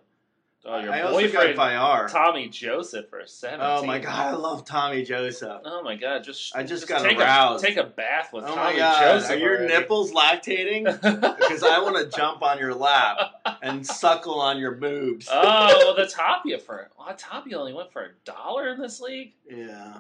[0.62, 2.08] Oh, your I also got boyfriend, Villar.
[2.08, 3.66] Tommy Joseph, for seventeen.
[3.66, 5.62] Oh my god, I love Tommy Joseph.
[5.64, 6.22] Oh my god!
[6.22, 7.64] Just I just got take aroused.
[7.64, 9.30] A, take a bath with Oh Tommy my god, Joseph.
[9.30, 9.72] are your already.
[9.72, 10.84] nipples lactating?
[11.50, 13.18] Because I want to jump on your lap
[13.62, 15.28] and suckle on your boobs.
[15.32, 19.32] oh well, the Tapia for well, Tapia only went for a dollar in this league.
[19.50, 19.98] Yeah.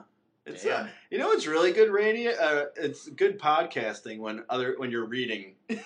[0.50, 0.86] It's Damn.
[0.86, 2.32] uh, you know it's really good radio?
[2.32, 5.54] Uh, it's good podcasting when other when you're reading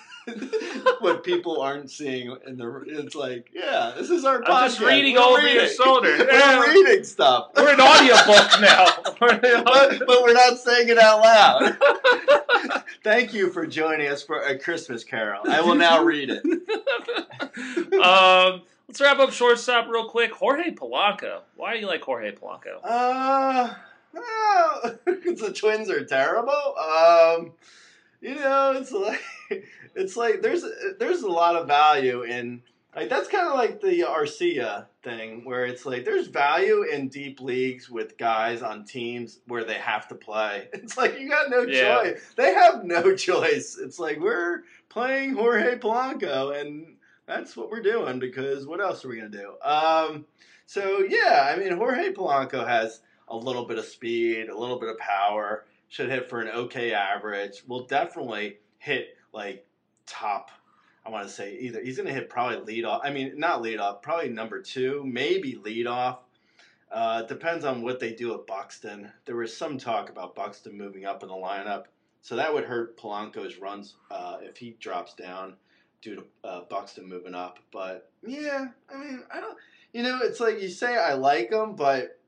[0.99, 2.83] what people aren't seeing in the.
[2.87, 4.49] It's like, yeah, this is our podcast.
[4.49, 5.55] I'm just reading We're over reading.
[5.55, 6.15] your shoulder.
[6.17, 6.61] We're Yeah.
[6.65, 7.51] reading stuff.
[7.55, 8.85] We're an audiobook now.
[9.65, 11.77] But, but we're not saying it out loud.
[13.03, 15.41] Thank you for joining us for a Christmas Carol.
[15.49, 16.43] I will now read it.
[17.93, 20.31] um, let's wrap up shortstop real quick.
[20.33, 21.41] Jorge Polanco.
[21.55, 22.79] Why do you like Jorge Polanco?
[22.83, 23.73] Uh,
[24.85, 26.75] well, the Twins are terrible.
[26.77, 27.53] Um,
[28.21, 29.21] you know, it's like
[29.95, 30.63] it's like there's
[30.99, 32.61] there's a lot of value in
[32.95, 37.41] like that's kind of like the Arcia thing where it's like there's value in deep
[37.41, 40.69] leagues with guys on teams where they have to play.
[40.73, 42.01] It's like you got no Yeah.
[42.03, 42.33] choice.
[42.35, 43.77] They have no choice.
[43.79, 46.95] It's like we're playing Jorge Polanco and
[47.27, 49.55] that's what we're doing because what else are we gonna do?
[49.61, 50.25] Um,
[50.65, 54.89] so yeah, I mean Jorge Polanco has a little bit of speed, a little bit
[54.89, 57.63] of power, should hit for an okay average.
[57.67, 59.65] Will definitely hit like
[60.05, 60.51] top.
[61.05, 63.01] I want to say either he's going to hit probably lead off.
[63.03, 66.19] I mean, not lead off, probably number two, maybe lead off.
[66.91, 69.11] Uh, depends on what they do at Buxton.
[69.25, 71.85] There was some talk about Buxton moving up in the lineup,
[72.21, 75.55] so that would hurt Polanco's runs uh, if he drops down
[76.01, 77.59] due to uh, Buxton moving up.
[77.71, 79.57] But yeah, I mean, I don't.
[79.93, 82.19] You know, it's like you say I like him, but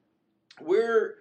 [0.62, 1.16] we're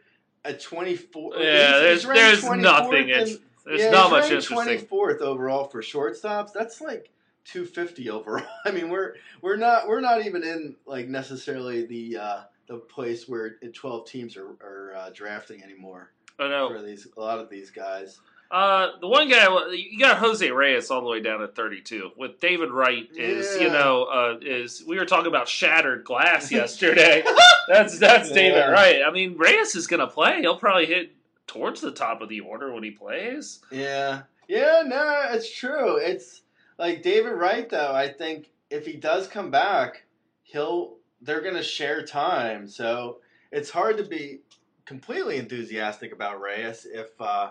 [0.44, 1.34] at 24.
[1.36, 3.08] Yeah, he's- there's he's there's 24th nothing.
[3.08, 4.56] in- in- there's yeah, not much interesting.
[4.86, 6.52] 24th overall for shortstops.
[6.52, 7.10] That's like
[7.46, 8.46] 250 overall.
[8.64, 13.28] I mean, we're we're not we're not even in like necessarily the uh, the place
[13.28, 16.68] where 12 teams are, are uh, drafting anymore I know.
[16.68, 18.20] for these a lot of these guys.
[18.50, 22.10] Uh, the one guy you got Jose Reyes all the way down at 32.
[22.16, 27.24] With David Wright is you know uh, is we were talking about shattered glass yesterday.
[27.68, 28.70] that's that's David Yeah.
[28.70, 29.00] Wright.
[29.06, 30.40] I mean Reyes is gonna play.
[30.40, 31.12] He'll probably hit
[31.48, 33.60] towards the top of the order when he plays.
[33.70, 35.96] Yeah, yeah, no, it's true.
[35.96, 36.42] It's
[36.78, 37.92] like David Wright though.
[37.94, 40.04] I think if he does come back,
[40.44, 42.68] he'll they're gonna share time.
[42.68, 43.18] So
[43.50, 44.40] it's hard to be
[44.84, 47.50] completely enthusiastic about Reyes if uh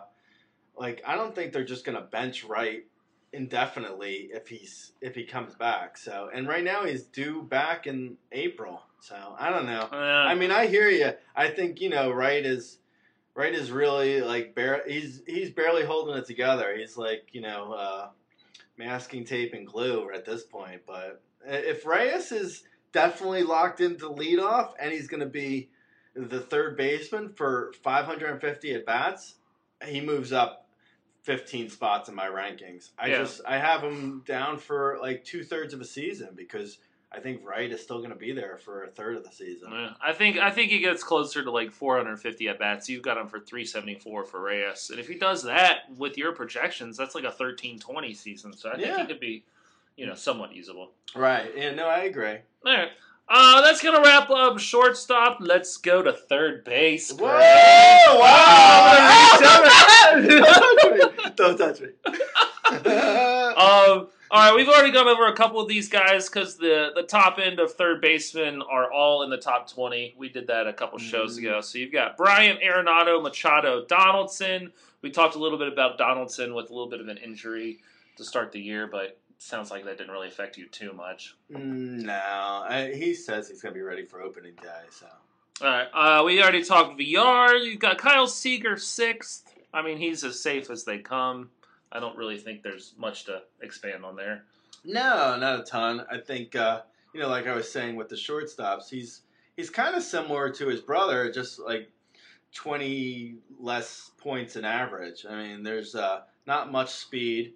[0.78, 2.86] like I don't think they're just gonna bench Wright
[3.34, 5.98] indefinitely if he's if he comes back.
[5.98, 8.82] So and right now he's due back in April.
[9.02, 9.88] So I don't know.
[9.92, 11.12] Uh, I mean, I hear you.
[11.36, 12.80] I think you know, Wright is
[13.36, 14.84] Wright is really like bare.
[14.88, 16.76] He's he's barely holding it together.
[16.76, 18.08] He's like you know, uh,
[18.78, 20.82] masking tape and glue at this point.
[20.88, 25.70] But if Reyes is definitely locked into leadoff and he's going to be
[26.16, 29.36] the third baseman for 550 at bats,
[29.86, 30.64] he moves up
[31.26, 32.90] 15 spots in my rankings.
[33.00, 33.18] I Yeah.
[33.18, 36.78] just I have him down for like two thirds of a season because
[37.12, 39.72] I think Wright is still going to be there for a third of the season.
[39.72, 42.88] Yeah, I think I think he gets closer to like 450 at bats.
[42.90, 46.96] You've got him for 374 for Reyes, and if he does that with your projections,
[46.98, 48.54] that's like a 13-20 season.
[48.54, 49.00] So I think Yeah.
[49.02, 49.44] he could be,
[49.96, 50.92] you know, somewhat usable.
[51.16, 51.52] Right?
[51.56, 51.74] Yeah.
[51.74, 52.38] No, I agree.
[52.66, 52.90] All right.
[53.28, 55.38] Uh, that's gonna wrap up shortstop.
[55.40, 57.12] Let's go to third base.
[57.12, 57.18] Whoa!
[57.18, 58.20] Greg.
[58.20, 59.02] Wow!
[61.36, 61.90] Don't touch me.
[63.56, 67.04] Um, all right, we've already gone over a couple of these guys because the the
[67.04, 70.14] top end of third basemen are all in the top twenty.
[70.18, 71.40] We did that a couple shows Mhm.
[71.40, 71.62] ago.
[71.62, 74.74] So you've got Bryant Arenado, Machado, Donaldson.
[75.02, 77.80] We talked a little bit about Donaldson with a little bit of an injury
[78.18, 81.36] to start the year, but sounds like that didn't really affect you too much.
[81.52, 82.14] Mm, no,
[82.68, 84.84] I, he says he's going to be ready for opening day.
[84.90, 85.06] So
[85.62, 87.64] All right, uh, we already talked VR.
[87.64, 89.54] You've got Kyle Seager sixth.
[89.76, 91.50] I mean, he's as safe as they come.
[91.92, 94.46] I don't really think there's much to expand on there.
[94.86, 96.06] no, not a ton.
[96.10, 96.82] I think uh,
[97.14, 99.22] you know, like I was saying with the shortstops, he's
[99.58, 101.92] he's kind of similar to his brother, just like
[102.54, 105.26] twenty less points in average.
[105.30, 107.54] I mean, there's uh, not much speed.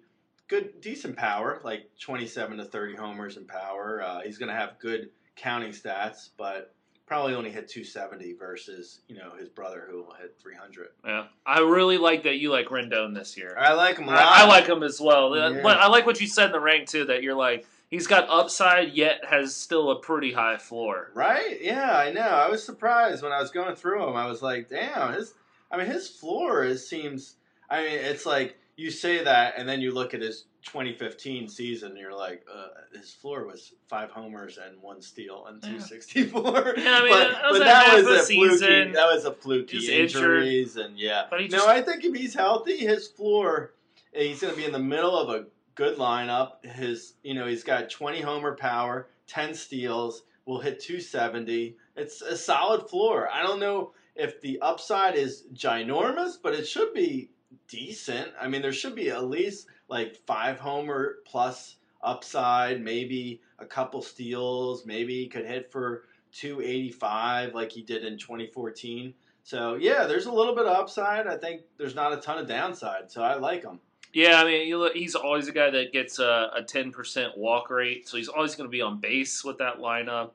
[0.48, 4.02] Good, decent power, like 27 to 30 homers in power.
[4.02, 6.74] Uh, he's going to have good counting stats, but
[7.10, 10.90] probably only hit 270 versus you know his brother who hit 300.
[11.04, 13.56] Yeah, I really like that you like Rendon this year.
[13.58, 14.18] I like him a lot.
[14.20, 15.60] I, I like him as well, Uh, Yeah.
[15.60, 17.06] but I like what you said in the rank too.
[17.06, 21.10] That you're like he's got upside, yet has still a pretty high floor.
[21.12, 21.60] Right?
[21.60, 22.20] Yeah, I know.
[22.20, 24.14] I was surprised when I was going through him.
[24.14, 25.34] I was like, damn, his
[25.68, 27.34] I mean his floor is seems
[27.68, 31.96] I mean, it's like you say that and then you look at his 2015 season
[31.96, 36.74] you're like, uh, his floor was five homers and one steal and 264.
[36.76, 38.58] Yeah, I mean, but, that was but a that was a a season.
[38.58, 38.92] fluky.
[38.92, 40.42] That was a fluky Just injured.
[40.42, 41.24] injuries and yeah.
[41.30, 43.74] But he no, I think if he's healthy, his floor,
[44.12, 46.64] he's going to be in the middle of a good lineup.
[46.64, 51.76] His, you know, he's got 20 homer power, 10 steals, will hit 270.
[51.96, 53.28] It's a solid floor.
[53.32, 57.30] I don't know if the upside is ginormous, but it should be
[57.68, 58.30] decent.
[58.40, 64.02] I mean, there should be at least like five homer plus upside, maybe a couple
[64.02, 69.14] steals, maybe he could hit for 285 like he did in 2014.
[69.42, 71.26] So yeah, there's a little bit of upside.
[71.26, 73.10] I think there's not a ton of downside.
[73.10, 73.80] So I like him.
[74.12, 78.16] Yeah, I mean, he's always a guy that gets a, a 10% walk rate, so
[78.16, 80.30] he's always going to be on base with that lineup.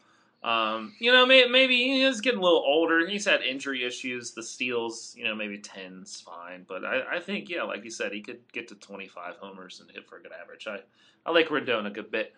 [0.45, 3.07] Um, you know, may, maybe he's getting a little older.
[3.07, 4.33] He's had injury issues.
[4.33, 6.65] The steals, you know, maybe 10's fine.
[6.67, 9.89] But I, I think, yeah, like you said, he could get to 25 homers and
[9.89, 10.67] hit for a good average.
[10.67, 10.81] I,
[11.25, 12.35] I like Rendon a good bit.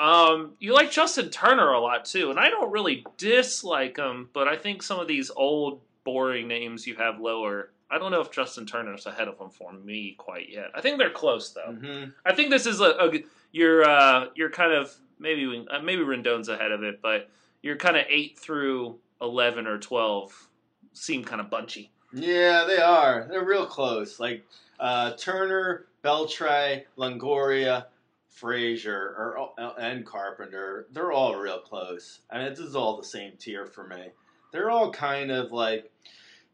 [0.00, 2.30] Um, you like Justin Turner a lot, too.
[2.30, 6.88] And I don't really dislike him, but I think some of these old, boring names
[6.88, 7.70] you have lower.
[7.88, 10.72] I don't know if Justin Turner's ahead of him for me quite yet.
[10.74, 11.70] I think they're close, though.
[11.70, 12.10] Mm-hmm.
[12.26, 13.12] I think this is a, a
[13.52, 17.30] you're uh, you're kind of maybe uh, maybe Rendon's ahead of it, but
[17.64, 20.48] you're kind of eight through eleven or twelve
[20.92, 21.90] seem kind of bunchy.
[22.12, 23.26] Yeah, they are.
[23.28, 24.20] They're real close.
[24.20, 24.44] Like
[24.78, 27.86] uh, Turner, Beltre, Longoria,
[28.28, 30.86] Frazier, or uh, and Carpenter.
[30.92, 32.20] They're all real close.
[32.30, 34.10] I mean, this is all the same tier for me.
[34.52, 35.90] They're all kind of like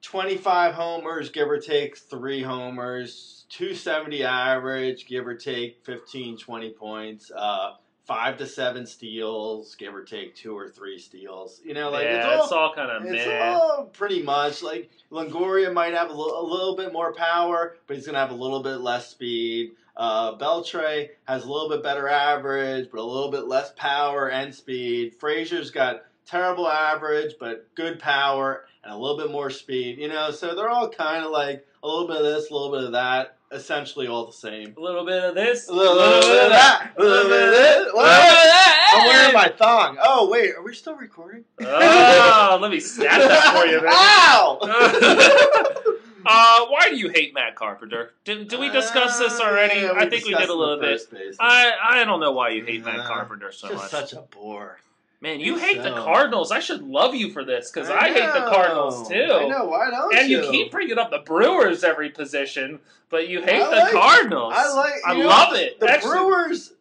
[0.02, 7.32] 25 homers, give or take three homers, 270 average, give or take 15, 20 points.
[7.34, 7.72] Uh,
[8.11, 11.61] Five to seven steals, give or take two or three steals.
[11.64, 13.52] You know, like it's yeah, all it's all kind of it's meh.
[13.52, 18.06] all pretty much like Longoria might have a little, little bit more power, but he's
[18.06, 19.76] gonna have a little bit less speed.
[19.96, 24.52] Uh, Beltre has a little bit better average, but a little bit less power and
[24.52, 25.14] speed.
[25.20, 29.98] Frazier's got terrible average, but good power and a little bit more speed.
[29.98, 32.72] You know, so they're all kind of like a little bit of this, a little
[32.72, 34.74] bit of that, essentially all the same.
[34.76, 37.76] A little bit of this, A little, bit of that, a little bit of this.
[37.76, 38.92] a little bit of that.
[38.94, 39.98] I'm wearing my thong.
[40.03, 41.44] Oh wait, are we still recording?
[41.61, 43.92] Oh, let me snap that for you, man.
[43.92, 44.59] Ow!
[46.26, 48.12] uh, why do you hate Matt Carpenter?
[48.24, 49.84] Did, did we discuss this already?
[49.86, 51.11] Uh, I think we did a little bit.
[51.11, 51.36] base.
[51.40, 53.90] I I don't know why you hate Matt Carpenter so much.
[53.90, 54.78] such a bore.
[55.22, 56.50] Man, you hate the Cardinals.
[56.50, 58.50] I should love you for this because I, hate the.
[58.50, 59.14] Cardinals too.
[59.30, 59.66] I know.
[59.66, 60.42] Why don't And you?
[60.44, 64.54] you keep bringing up the Brewers every position, but you hate I the like- Cardinals.
[64.56, 64.94] I like.
[65.06, 65.78] I know, love it.
[65.78, 66.72] The Actually, Brewers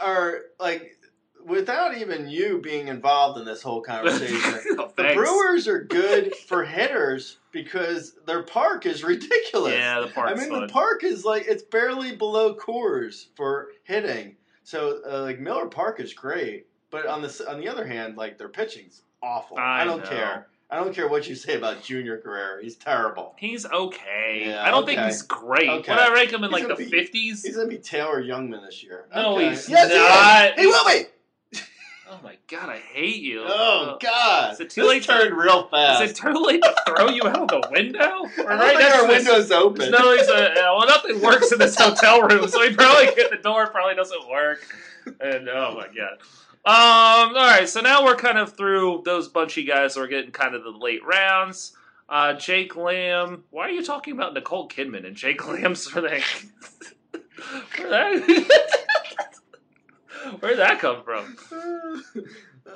[0.00, 0.96] are like,
[1.44, 4.38] without even you being involved in this whole conversation.
[4.78, 5.14] Oh, The.
[5.14, 9.74] Brewers are good for hitters because their park is ridiculous.
[9.74, 10.30] Yeah, the park.
[10.30, 10.60] I mean, fun.
[10.66, 14.36] the park is like it's barely below Coors for hitting.
[14.62, 18.38] So, uh, like Miller Park is great, but on the on the other hand, like
[18.38, 19.58] their pitching's awful.
[19.58, 20.08] I I, don't know.
[20.08, 20.46] care.
[20.70, 22.60] I don't care what you say about Junior Guerrero.
[22.62, 23.34] He's terrible.
[23.38, 24.44] He's okay.
[24.46, 25.68] Yeah, I don't think he's great.
[25.68, 25.92] Okay.
[25.92, 27.42] Would I rank him in He's like the fifties?
[27.44, 29.06] He's gonna be Taylor Jungmann this year.
[29.14, 29.50] No, Okay.
[29.50, 30.54] he's yes, not.
[30.56, 31.06] He, he will be.
[32.10, 33.44] Oh my god, I hate you.
[33.46, 34.54] Oh Uh, God!
[34.54, 36.02] Is it too this late to- turned real fast.
[36.02, 38.00] Is it too late to throw you out the window?
[38.38, 39.90] I right next our to window's open.
[39.90, 43.36] No, he's a, well, nothing works in this hotel room, so he probably get the
[43.36, 44.60] door probably doesn't work.
[45.20, 46.16] And oh my god.
[46.64, 49.94] Um, all right, so now we're kind of through those bunchy guys.
[49.94, 51.72] So we're getting kind of the late rounds.
[52.08, 53.44] Uh, Jake Lamb.
[53.50, 56.22] Why are you talking about Nicole Kidman and Jake Lamb's for the?
[57.78, 58.64] Where that?
[60.40, 61.36] Where'd that come from?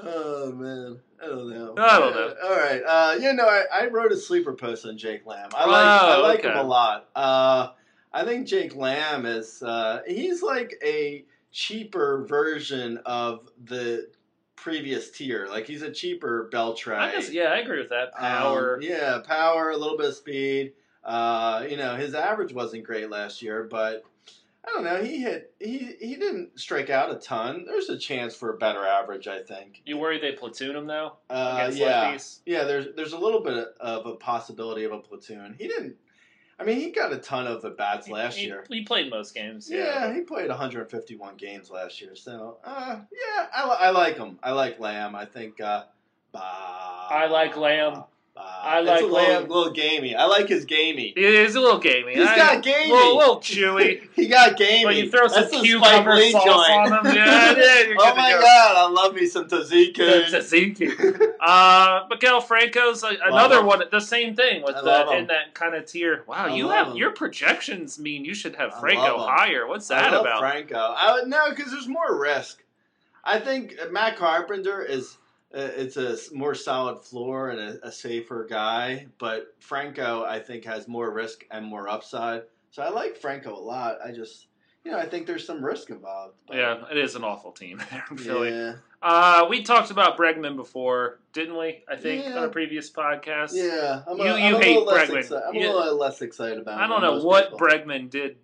[0.02, 1.74] oh man, I don't know.
[1.76, 2.34] I don't know.
[2.44, 5.50] All right, uh, yeah, no, I, I wrote a sleeper post on Jake Lamb.
[5.54, 6.48] I like I Oh, like okay.
[6.50, 7.08] him a lot.
[7.14, 7.68] Uh,
[8.12, 14.08] I think Jake Lamb is uh, he's like a cheaper version of the
[14.56, 15.46] previous tier.
[15.50, 16.96] Like he's a cheaper Beltre.
[16.96, 18.14] I guess, yeah, I agree with that.
[18.14, 18.76] Power.
[18.76, 20.72] Um, yeah, power, a little bit of speed.
[21.04, 24.04] Uh, you know, his average wasn't great last year, but
[24.64, 25.02] I don't know.
[25.02, 25.52] He hit.
[25.58, 27.64] He he didn't strike out a ton.
[27.66, 29.82] There's a chance for a better average, I think.
[29.84, 32.38] You worry they platoon him though Uh, yeah, lefties?
[32.46, 32.62] yeah.
[32.62, 35.56] There's there's a little bit of a possibility of a platoon.
[35.58, 35.96] He didn't.
[36.58, 38.64] I mean, he got a ton of at bats last he, year.
[38.68, 39.68] He played most games.
[39.70, 40.14] Yeah, Yeah.
[40.14, 42.14] he played 151 games last year.
[42.14, 44.38] So, uh, yeah, I, I like him.
[44.42, 45.14] I like Lamb.
[45.14, 45.60] I think.
[45.60, 45.84] Uh,
[46.32, 48.04] bah, I like Lamb.
[48.34, 48.40] Bah.
[48.64, 50.14] I It's like a little, little gamey.
[50.14, 51.12] I like his gamey.
[51.16, 52.14] It is a little gamey.
[52.14, 52.90] He's I- got gamey.
[52.92, 54.08] Little, little chewy.
[54.14, 54.84] he got gamey.
[54.84, 56.92] But you throw some That's cucumber sauce joint.
[56.92, 57.14] on them.
[57.14, 58.40] Yeah, yeah, oh my go.
[58.40, 59.94] god, I love me some tzatziki.
[59.96, 61.28] Tzatziki.
[61.42, 63.66] Uh, Miguel Franco's a, another him.
[63.66, 63.82] one.
[63.90, 66.22] The same thing with the, in that kind of tier.
[66.28, 66.96] Wow, I you have him.
[66.96, 69.66] your projections mean you should have Franco higher.
[69.66, 70.38] What's that about?
[70.38, 70.76] Franco.
[70.76, 72.62] I would no, because there's more risk.
[73.24, 75.21] I think Matt Carpenter is uh,
[75.54, 80.64] Uh, it's a more solid floor and a, a safer guy, but Franco I think
[80.64, 82.42] has more risk and more upside.
[82.70, 83.98] So I like Franco a lot.
[84.04, 84.46] I just
[84.84, 86.34] you know I think there's some risk involved.
[86.46, 88.48] but- Yeah, it is an awful team there in Philly.
[88.50, 91.82] yeah, Uh, we talked about Bregman before, didn't we?
[91.88, 92.38] I think Yeah.
[92.38, 93.50] on a previous podcast.
[93.52, 94.02] yeah.
[94.06, 95.28] I'm a, You- I'm you a hate little less Bregman.
[95.28, 96.80] exci- I'm You- a little less excited about.
[96.80, 97.58] I don't know what people.
[97.66, 98.36] Bregman did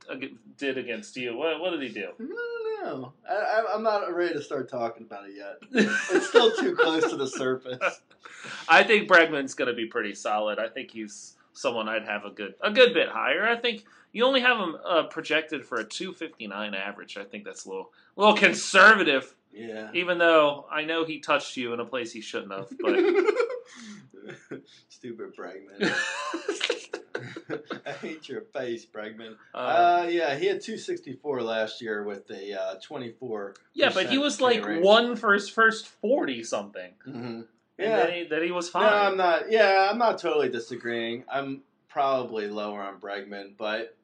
[0.57, 1.37] did against you.
[1.37, 2.09] What what did he do?
[2.19, 3.13] I don't know.
[3.29, 5.59] I, I, I'm not ready to start talking about it yet.
[6.11, 8.01] It's still too close to the surface.
[8.69, 10.59] I think Bregman's going to be pretty solid.
[10.59, 13.47] I think he's someone I'd have a good a good bit higher.
[13.49, 17.17] I think you only have him uh, projected for a 259 average.
[17.17, 19.35] I think that's a little a little conservative.
[19.59, 19.91] Yeah.
[19.93, 22.95] Even though I know he touched you in a place he shouldn't have, but
[24.89, 25.91] Stupid Bregman.
[27.87, 29.35] I hate your face, Bregman.
[29.55, 33.55] uh, Uh, yeah, he had 264 last year with a uh, 24.
[33.75, 34.83] yeah, but he was like rate.
[34.83, 37.15] one for his first 40 something, Mhm.
[37.17, 37.47] and
[37.79, 37.97] Yeah.
[37.97, 38.85] then he, then he was fine.
[38.91, 38.97] No.
[38.97, 39.51] I'm not.
[39.51, 41.25] Yeah, I'm not totally disagreeing.
[41.33, 43.97] I'm probably lower on Bregman, but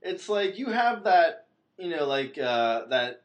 [0.00, 1.46] it's like you have that,
[1.76, 3.22] you know, like uh, that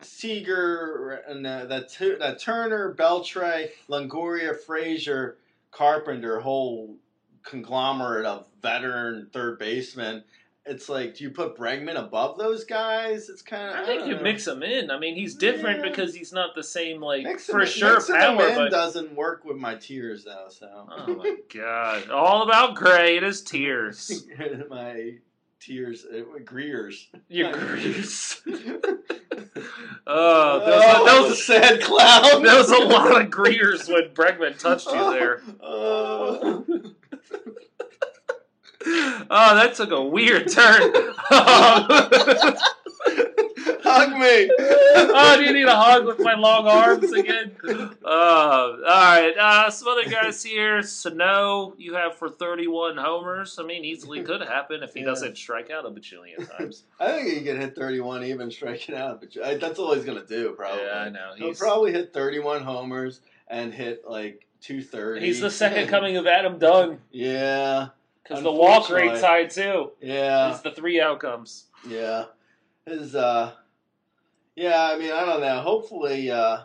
[0.00, 5.36] Seager and uh, that Tu- that Turner, Beltre, Longoria, Frazier,
[5.70, 6.96] Carpenter, whole
[7.42, 10.24] conglomerate of veteran third basemen.
[10.66, 13.28] It's like, do you put Bregman above those guys?
[13.28, 13.84] It's kind of.
[13.84, 14.90] I think you mix him in.
[14.90, 15.90] I mean, he's different Yeah.
[15.90, 19.44] because he's not the same like Mix for him, sure mixing power, but doesn't work
[19.44, 20.46] with my tears though.
[20.48, 20.88] So.
[20.90, 22.08] Oh my god!
[22.08, 23.18] All about Grey.
[23.18, 24.26] It is tears.
[24.70, 25.16] my
[25.60, 27.08] tears, uh, Greers.
[27.28, 28.40] Your Greers.
[30.06, 32.42] Oh, that was, a, there, was a, sad clown.
[32.42, 35.40] there was a lot of Greers when Bregman touched you there.
[35.62, 36.64] Oh.
[38.86, 40.92] Oh, that took a weird turn.
[43.94, 44.50] Hug me.
[44.60, 47.56] oh, do you need a hug with my long arms again?
[48.04, 49.32] Uh, all right.
[49.38, 50.82] Uh, some other guys here.
[50.82, 53.58] Sano, you have for 31 homers.
[53.58, 55.06] I mean, easily could happen if he Yeah.
[55.06, 56.84] doesn't strike out a bajillion times.
[57.00, 60.24] I think he can hit 31 even striking out, but I, that's all he's gonna
[60.26, 60.84] do probably.
[60.84, 61.32] Yeah, I know.
[61.36, 65.24] He'll probably hit 31 homers and hit like 230.
[65.24, 67.88] he's the second coming of Adam Dunn Yeah,
[68.22, 69.08] because the walk Unfortunately.
[69.12, 69.92] rate's high too.
[70.00, 70.50] yeah.
[70.50, 71.64] It's the three outcomes.
[71.88, 72.24] Yeah.
[72.86, 73.52] His uh
[74.56, 75.60] yeah, I mean, I don't know.
[75.60, 76.62] Hopefully uh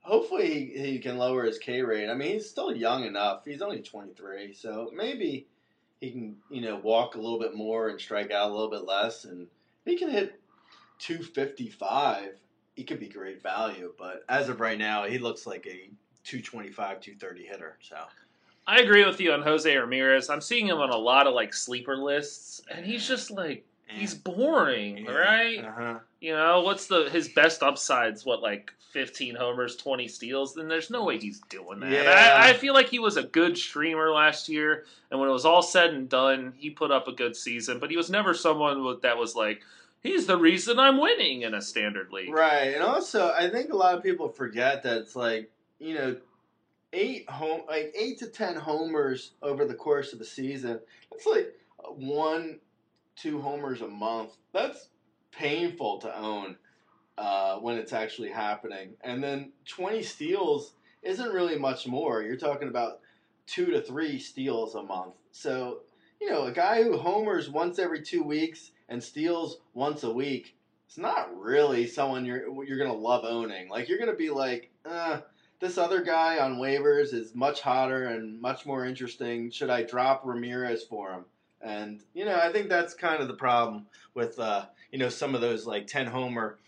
[0.00, 2.08] hopefully he, he can lower his K rate.
[2.08, 3.44] I mean, he's still young enough.
[3.44, 5.46] He's only 23, so maybe
[6.00, 8.84] he can, you know, walk a little bit more and strike out a little bit
[8.84, 9.46] less and
[9.84, 10.40] he can hit
[11.00, 12.32] 255.
[12.76, 15.90] He could be great value, but as of right now, he looks like a
[16.24, 17.76] 225, 230 hitter.
[17.80, 17.96] So,
[18.66, 20.28] I agree with you on Jose Ramirez.
[20.28, 24.14] I'm seeing him on a lot of like sleeper lists, and he's just like He's
[24.14, 25.64] boring, right?
[25.64, 25.98] Uh-huh.
[26.20, 28.24] You know, what's the his best upsides?
[28.24, 30.54] What like fifteen homers, twenty steals?
[30.54, 31.90] Then there's no way he's doing that.
[31.90, 32.40] Yeah.
[32.42, 35.46] I, I feel like he was a good streamer last year, and when it was
[35.46, 37.78] all said and done, he put up a good season.
[37.78, 39.62] But he was never someone with, that was like,
[40.02, 42.32] he's the reason I'm winning in a standard league.
[42.32, 46.16] Right, and also I think a lot of people forget that it's like you know
[46.92, 50.80] eight home like eight to ten homers over the course of the season.
[51.12, 51.54] It's like
[51.96, 52.58] one,
[53.20, 54.36] two homers a month.
[54.52, 54.88] That's
[55.32, 56.56] painful to own
[57.16, 58.94] uh, when it's actually happening.
[59.02, 62.22] And then twenty steals isn't really much more.
[62.22, 63.00] You're talking about
[63.46, 65.14] two to three steals a month.
[65.32, 65.80] So
[66.20, 70.56] you know a guy who homers once every two weeks and steals once a week
[70.88, 73.68] it's not really someone you're you're gonna love owning.
[73.68, 75.20] Like you're gonna be like, uh,
[75.60, 79.50] this other guy on waivers is much hotter and much more interesting.
[79.50, 81.24] Should I drop Ramirez for him?
[81.60, 85.34] And you know, I think that's kind of the problem with uh, you know some
[85.34, 86.58] of those like ten homer,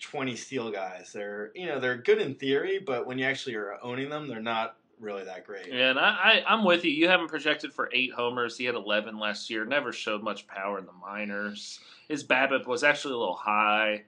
[0.00, 1.12] twenty steal guys.
[1.12, 4.40] They're you know they're good in theory, but when you actually are owning them, they're
[4.40, 5.72] not really that great.
[5.72, 6.90] Yeah, and I, I, I'm with you.
[6.90, 8.56] You haven't projected for eight homers.
[8.56, 9.64] He had 11 last year.
[9.64, 11.78] Never showed much power in the minors.
[12.08, 14.04] His BABIP was actually a little high.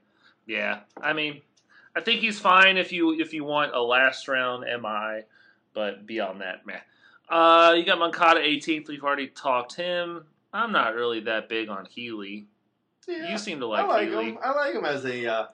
[0.47, 1.43] Yeah, I mean,
[1.95, 5.23] I think he's fine if you if you want a last round MI,
[5.75, 6.81] but beyond that, meh.
[7.31, 8.89] Uh, you got Moncada 18th.
[8.89, 10.25] We've already talked him.
[10.53, 12.47] I'm not really that big on Healy.
[13.07, 13.31] Yeah.
[13.33, 14.25] You seem to like, I like Healy.
[14.31, 14.39] him.
[14.43, 15.27] I like him as a.
[15.27, 15.47] Uh,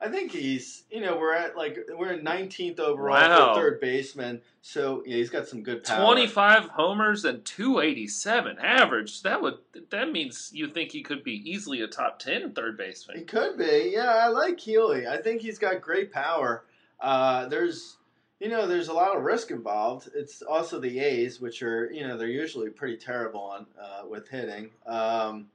[0.00, 0.84] I think he's.
[0.90, 3.54] You know, we're at like we're in 19th overall Wow.
[3.54, 4.40] for third baseman.
[4.62, 6.04] So yeah, he's got some good power.
[6.04, 9.22] 25 homers and 287 average.
[9.22, 9.54] That would
[9.90, 13.18] that means you think he could be easily a top 10 third baseman.
[13.18, 13.90] He could be.
[13.94, 15.06] Yeah, I like Healy.
[15.08, 16.64] I think he's got great power.
[17.00, 17.96] Uh, there's.
[18.40, 20.10] You know, there's a lot of risk involved.
[20.14, 24.28] It's also the A's, which are, you know, they're usually pretty terrible on uh, with
[24.28, 24.70] hitting.
[24.86, 25.46] Um,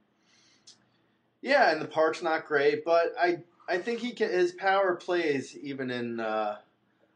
[1.40, 4.30] yeah, and the park's not great, but I I think he can.
[4.30, 6.56] His power plays even in uh,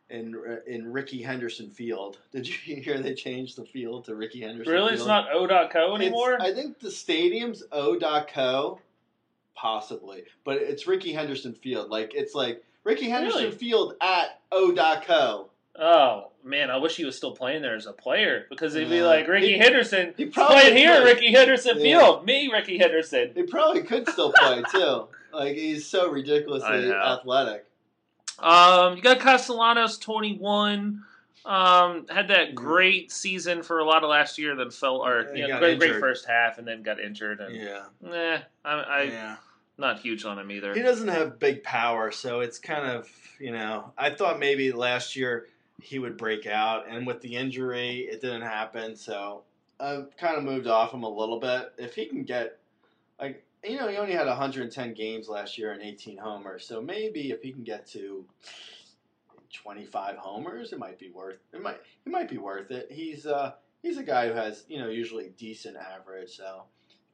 [0.08, 0.36] in
[0.68, 2.18] in Rickey Henderson Field.
[2.32, 4.72] Did you hear they changed the field to Rickey Henderson?
[4.72, 5.00] Really, Field?
[5.00, 6.34] it's not O.co anymore.
[6.34, 8.80] It's- I think the stadium's O.co,
[9.56, 11.90] possibly, but it's Rickey Henderson Field.
[11.90, 13.56] Like it's like Rickey Henderson Really?
[13.56, 15.50] Field at O.co.
[15.78, 19.02] oh man, I wish he was still playing there as a player because it'd be
[19.02, 21.04] like Rickey He- Henderson he probably playing here, could.
[21.04, 21.82] Rickey Henderson Yeah.
[22.00, 22.24] Field.
[22.26, 23.32] Me, Rickey Henderson.
[23.34, 25.08] He probably could still play too.
[25.32, 27.66] Like he's so ridiculously athletic.
[28.38, 31.02] Um, you got Castellanos, twenty-one.
[31.44, 35.40] Um, had that great season for a lot of last year, then fell or He
[35.42, 37.40] you know, great, great first half, and then got injured.
[37.40, 39.36] And Yeah, I, I yeah.
[39.78, 40.74] not huge on him either.
[40.74, 43.08] He doesn't have big power, so it's kind of
[43.38, 43.92] you know.
[43.96, 45.46] I thought maybe last year
[45.80, 48.96] he would break out, and with the injury, it didn't happen.
[48.96, 49.42] So
[49.78, 51.72] I've kind of moved off him a little bit.
[51.78, 52.58] If he can get
[53.20, 57.30] like you know, he only had 110 games last year and 18 homers, so maybe
[57.30, 58.24] if he can get to
[59.52, 61.60] 25 homers, it might be worth it.
[61.60, 62.88] Might it might be worth it.
[62.90, 63.52] He's uh
[63.82, 66.62] he's a guy who has you know usually decent average, so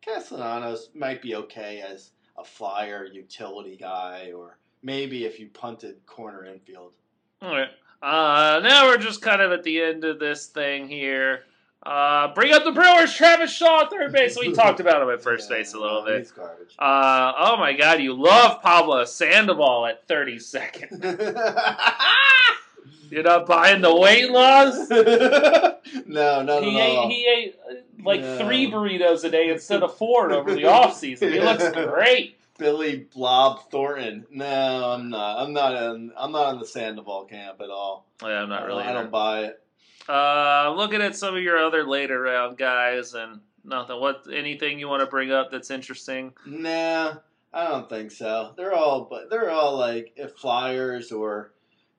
[0.03, 6.45] Castellanos might be okay as a flyer utility guy, or maybe if you punted corner
[6.45, 6.95] infield.
[7.41, 7.71] All right.
[8.03, 11.45] Uh, now we're just kind of at the end of this thing here.
[11.85, 14.37] Uh, bring up the Brewers, Travis Shaw, at third base.
[14.39, 16.31] We talked about him at first Yeah, base a little bit.
[16.79, 21.03] Uh, oh my God, you love Pablo Sandoval at 32nd.
[23.11, 24.89] You're not buying the weight loss?
[26.07, 27.09] no, not he at ate all.
[27.11, 27.57] he ate
[28.03, 28.39] like No.
[28.39, 31.33] three burritos a day instead of four over the off season.
[31.33, 32.39] He looks great.
[32.63, 34.25] Billy Blob Thornton.
[34.31, 35.41] No, I'm not.
[35.41, 36.13] I'm not in.
[36.17, 38.07] I'm not in the Sandoval camp at all.
[38.23, 38.85] Yeah, I'm not really.
[38.85, 39.09] I don't either.
[39.09, 39.63] buy it.
[40.09, 43.99] Uh, looking at some of your other later round guys and nothing.
[43.99, 46.35] What anything you want to bring up that's interesting?
[46.47, 47.15] Nah,
[47.53, 48.53] I don't think so.
[48.57, 51.53] They're all, but they're all like if flyers or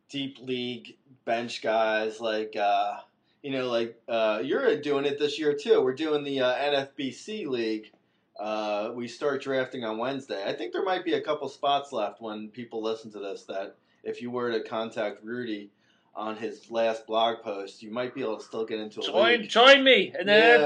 [0.07, 0.95] deep league
[1.25, 2.21] bench guys.
[2.21, 2.99] Like, uh,
[3.41, 5.81] you know, like uh, you're doing it this year too.
[5.81, 7.91] We're doing the uh, NFBC league.
[8.39, 10.43] Uh, we start drafting on Wednesday.
[10.47, 13.43] I think there might be a couple spots left when people listen to this.
[13.43, 15.69] That if you were to contact Rudy
[16.15, 19.41] on his last blog post, you might be able to still get into a Join
[19.41, 19.49] league.
[19.49, 20.57] join me in the Yeah.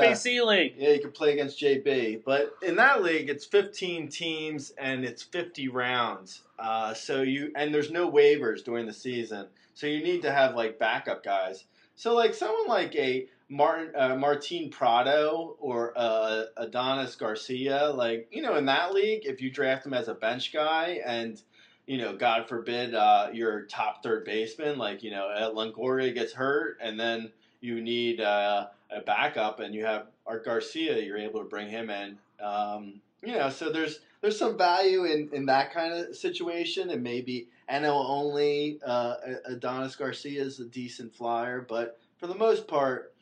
[0.45, 0.75] League.
[0.77, 5.23] Yeah, you can play against JB, but in that league, it's 15 teams and it's
[5.23, 6.41] 50 rounds.
[6.59, 10.55] Uh, so you and there's no waivers during the season, so you need to have
[10.55, 11.65] like backup guys.
[11.95, 18.41] So like someone like a Martin uh, Martin Prado or uh, Adonis Garcia, like you
[18.41, 21.41] know, in that league, if you draft him as a bench guy and
[21.87, 26.33] you know, God forbid, uh, your top third baseman, like you know, uh, Longoria gets
[26.33, 31.39] hurt, and then you need uh, a backup, and you have Art Garcia, you're able
[31.39, 32.17] to bring him in.
[32.43, 37.01] Um, you know, so there's there's some value in, in that kind of situation, and
[37.01, 39.15] maybe NL only uh,
[39.45, 43.13] Adonis Garcia is a decent flyer, but for the most part,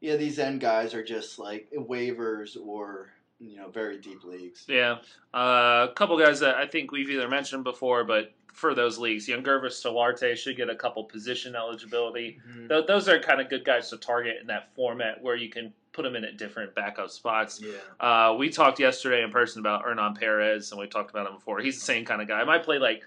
[0.00, 4.64] yeah, these end guys are just like waivers or you know very deep leagues.
[4.68, 4.98] Yeah,
[5.34, 9.28] uh, a couple guys that I think we've either mentioned before, but for those leagues,
[9.28, 12.40] Yangervis Solarte should get a couple position eligibility.
[12.48, 12.68] Mhm.
[12.70, 15.74] Th- those are kind of good guys to target in that format where you can
[15.92, 17.60] put them in at different backup spots.
[17.60, 17.72] Yeah.
[18.00, 21.60] Uh, we talked yesterday in person about Hernan Perez, and we talked about him before.
[21.60, 22.42] He's the same kind of guy.
[22.44, 23.02] Might play like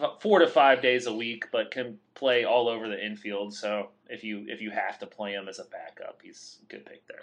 [0.00, 3.54] f- four to five days a week, but can play all over the infield.
[3.54, 6.84] So if you if you have to play him as a backup, he's a good
[6.86, 7.22] pick there.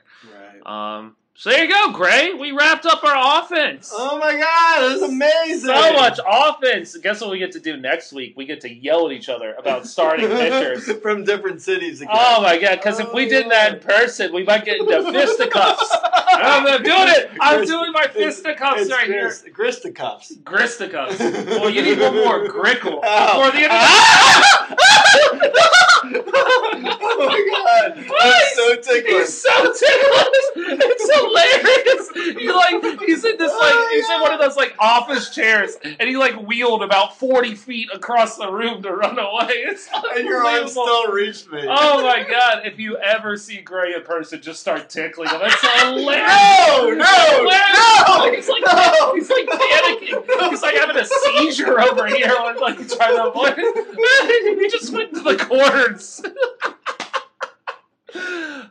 [0.64, 0.98] Right.
[1.00, 2.34] Um, so there you go, Grey.
[2.34, 3.92] We wrapped up our offense.
[3.94, 5.68] Oh my god, it was amazing!
[5.70, 6.98] So much offense.
[6.98, 8.34] Guess what we get to do next week?
[8.36, 10.92] We get to yell at each other about starting pitchers.
[11.02, 12.16] from different cities again.
[12.18, 12.78] Oh my god!
[12.78, 15.96] Because if we did that in person, we might get into fisticuffs.
[16.44, 17.32] I'm doing it.
[17.40, 19.30] I'm Grist- doing my fisticuffs right here.
[19.30, 20.32] grist- Gristicuffs.
[20.44, 21.20] Gristicuffs.
[21.58, 23.00] Well, you need one more grickle.
[23.04, 23.46] Oh.
[23.46, 23.80] For the end of
[26.40, 27.57] oh my god,
[27.96, 29.22] I'm so tickled.
[29.22, 30.80] He's so ticklish.
[30.80, 32.38] It's hilarious.
[32.38, 36.10] He like he's in this like he's in one of those like office chairs, and
[36.10, 39.48] he like wheeled about forty feet across the room to run away.
[39.50, 41.62] It's and your arm still reached me.
[41.64, 42.66] Oh my god!
[42.66, 45.42] If you ever see Grey in person, just start tickling him.
[45.44, 46.28] It's hilarious.
[46.28, 47.06] No, no,
[47.38, 48.08] hilarious.
[48.08, 49.14] no, He's like no.
[49.16, 50.50] he's like panicking.
[50.50, 53.56] He's like having a seizure over here, when, like trying to avoid.
[54.60, 56.22] he just went to the corners.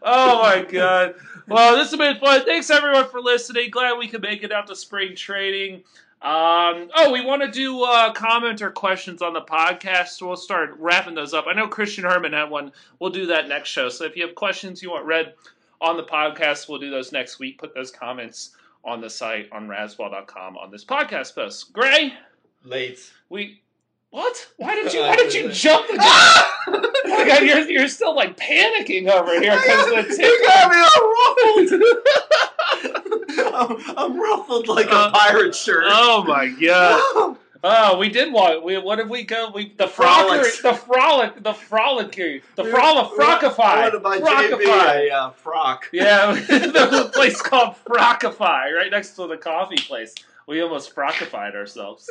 [0.02, 1.14] Oh my god!
[1.48, 2.44] Well, this has been fun.
[2.44, 3.70] Thanks everyone for listening.
[3.70, 5.84] Glad we could make it out to spring training.
[6.22, 10.08] Um, oh, we want to do uh, comment or questions on the podcast.
[10.08, 11.46] So we'll start wrapping those up.
[11.46, 12.72] I know Christian Herman had one.
[12.98, 13.88] We'll do that next show.
[13.88, 15.34] So if you have questions you want read
[15.80, 17.58] on the podcast, we'll do those next week.
[17.58, 21.72] Put those comments on the site on Razzball.com on this podcast post.
[21.72, 22.14] Grey,
[22.64, 23.12] Late.
[23.28, 23.60] we
[24.16, 24.48] what?
[24.56, 25.00] Why did you?
[25.00, 25.86] Why did you jump?
[25.88, 30.70] The oh my God, you're you're still like panicking over here because the you got
[30.70, 31.12] me all
[33.36, 33.54] ruffled.
[33.54, 35.84] I'm, I'm ruffled like Uh, a pirate shirt.
[35.88, 37.36] Oh my god!
[37.68, 38.62] Oh, we did what?
[38.62, 39.50] We what did we go?
[39.52, 45.10] We the frolic, the frolic, the frolicky, the frolic, frockify, want to buy frockify.
[45.10, 45.88] Uh, frock.
[45.92, 50.14] Yeah, the place called Frockify, right next to the coffee place.
[50.46, 52.08] We almost frockified ourselves.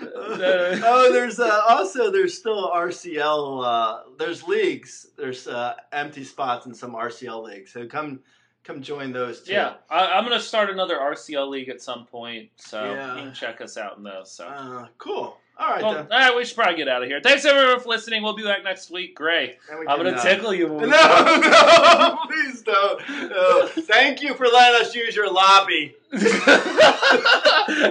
[0.00, 3.64] Oh, there's uh, also there's still RCL.
[3.64, 5.08] Uh, there's leagues.
[5.16, 7.72] There's uh, empty spots in some RCL leagues.
[7.72, 8.20] So come
[8.64, 9.52] come join those too.
[9.52, 13.16] yeah, I, I'm gonna start another RCL league at some point, so Yeah.
[13.16, 14.30] you can check us out in those.
[14.32, 15.36] So, Uh, cool.
[15.62, 16.06] All right well, then.
[16.10, 17.20] all right, we should probably get out of here.
[17.20, 18.24] Thanks everyone for listening.
[18.24, 19.14] We'll be back next week.
[19.14, 19.58] Great.
[19.70, 20.66] And we I'm gonna uh, tickle you.
[20.66, 23.00] No, no, please don't.
[23.30, 23.68] No.
[23.68, 25.94] Thank you for letting us use your lobby.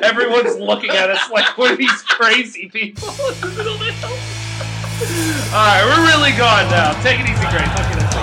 [0.03, 3.85] Everyone's looking at us like we're these crazy people in the middle of the.
[5.55, 6.91] All right, we're really gone now.
[7.01, 7.63] Take it easy, Grey.
[7.63, 8.15] Us.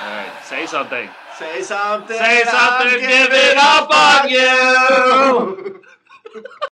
[0.00, 1.08] All right, say something.
[1.38, 2.16] Say something.
[2.16, 5.80] Say something, give it up on you.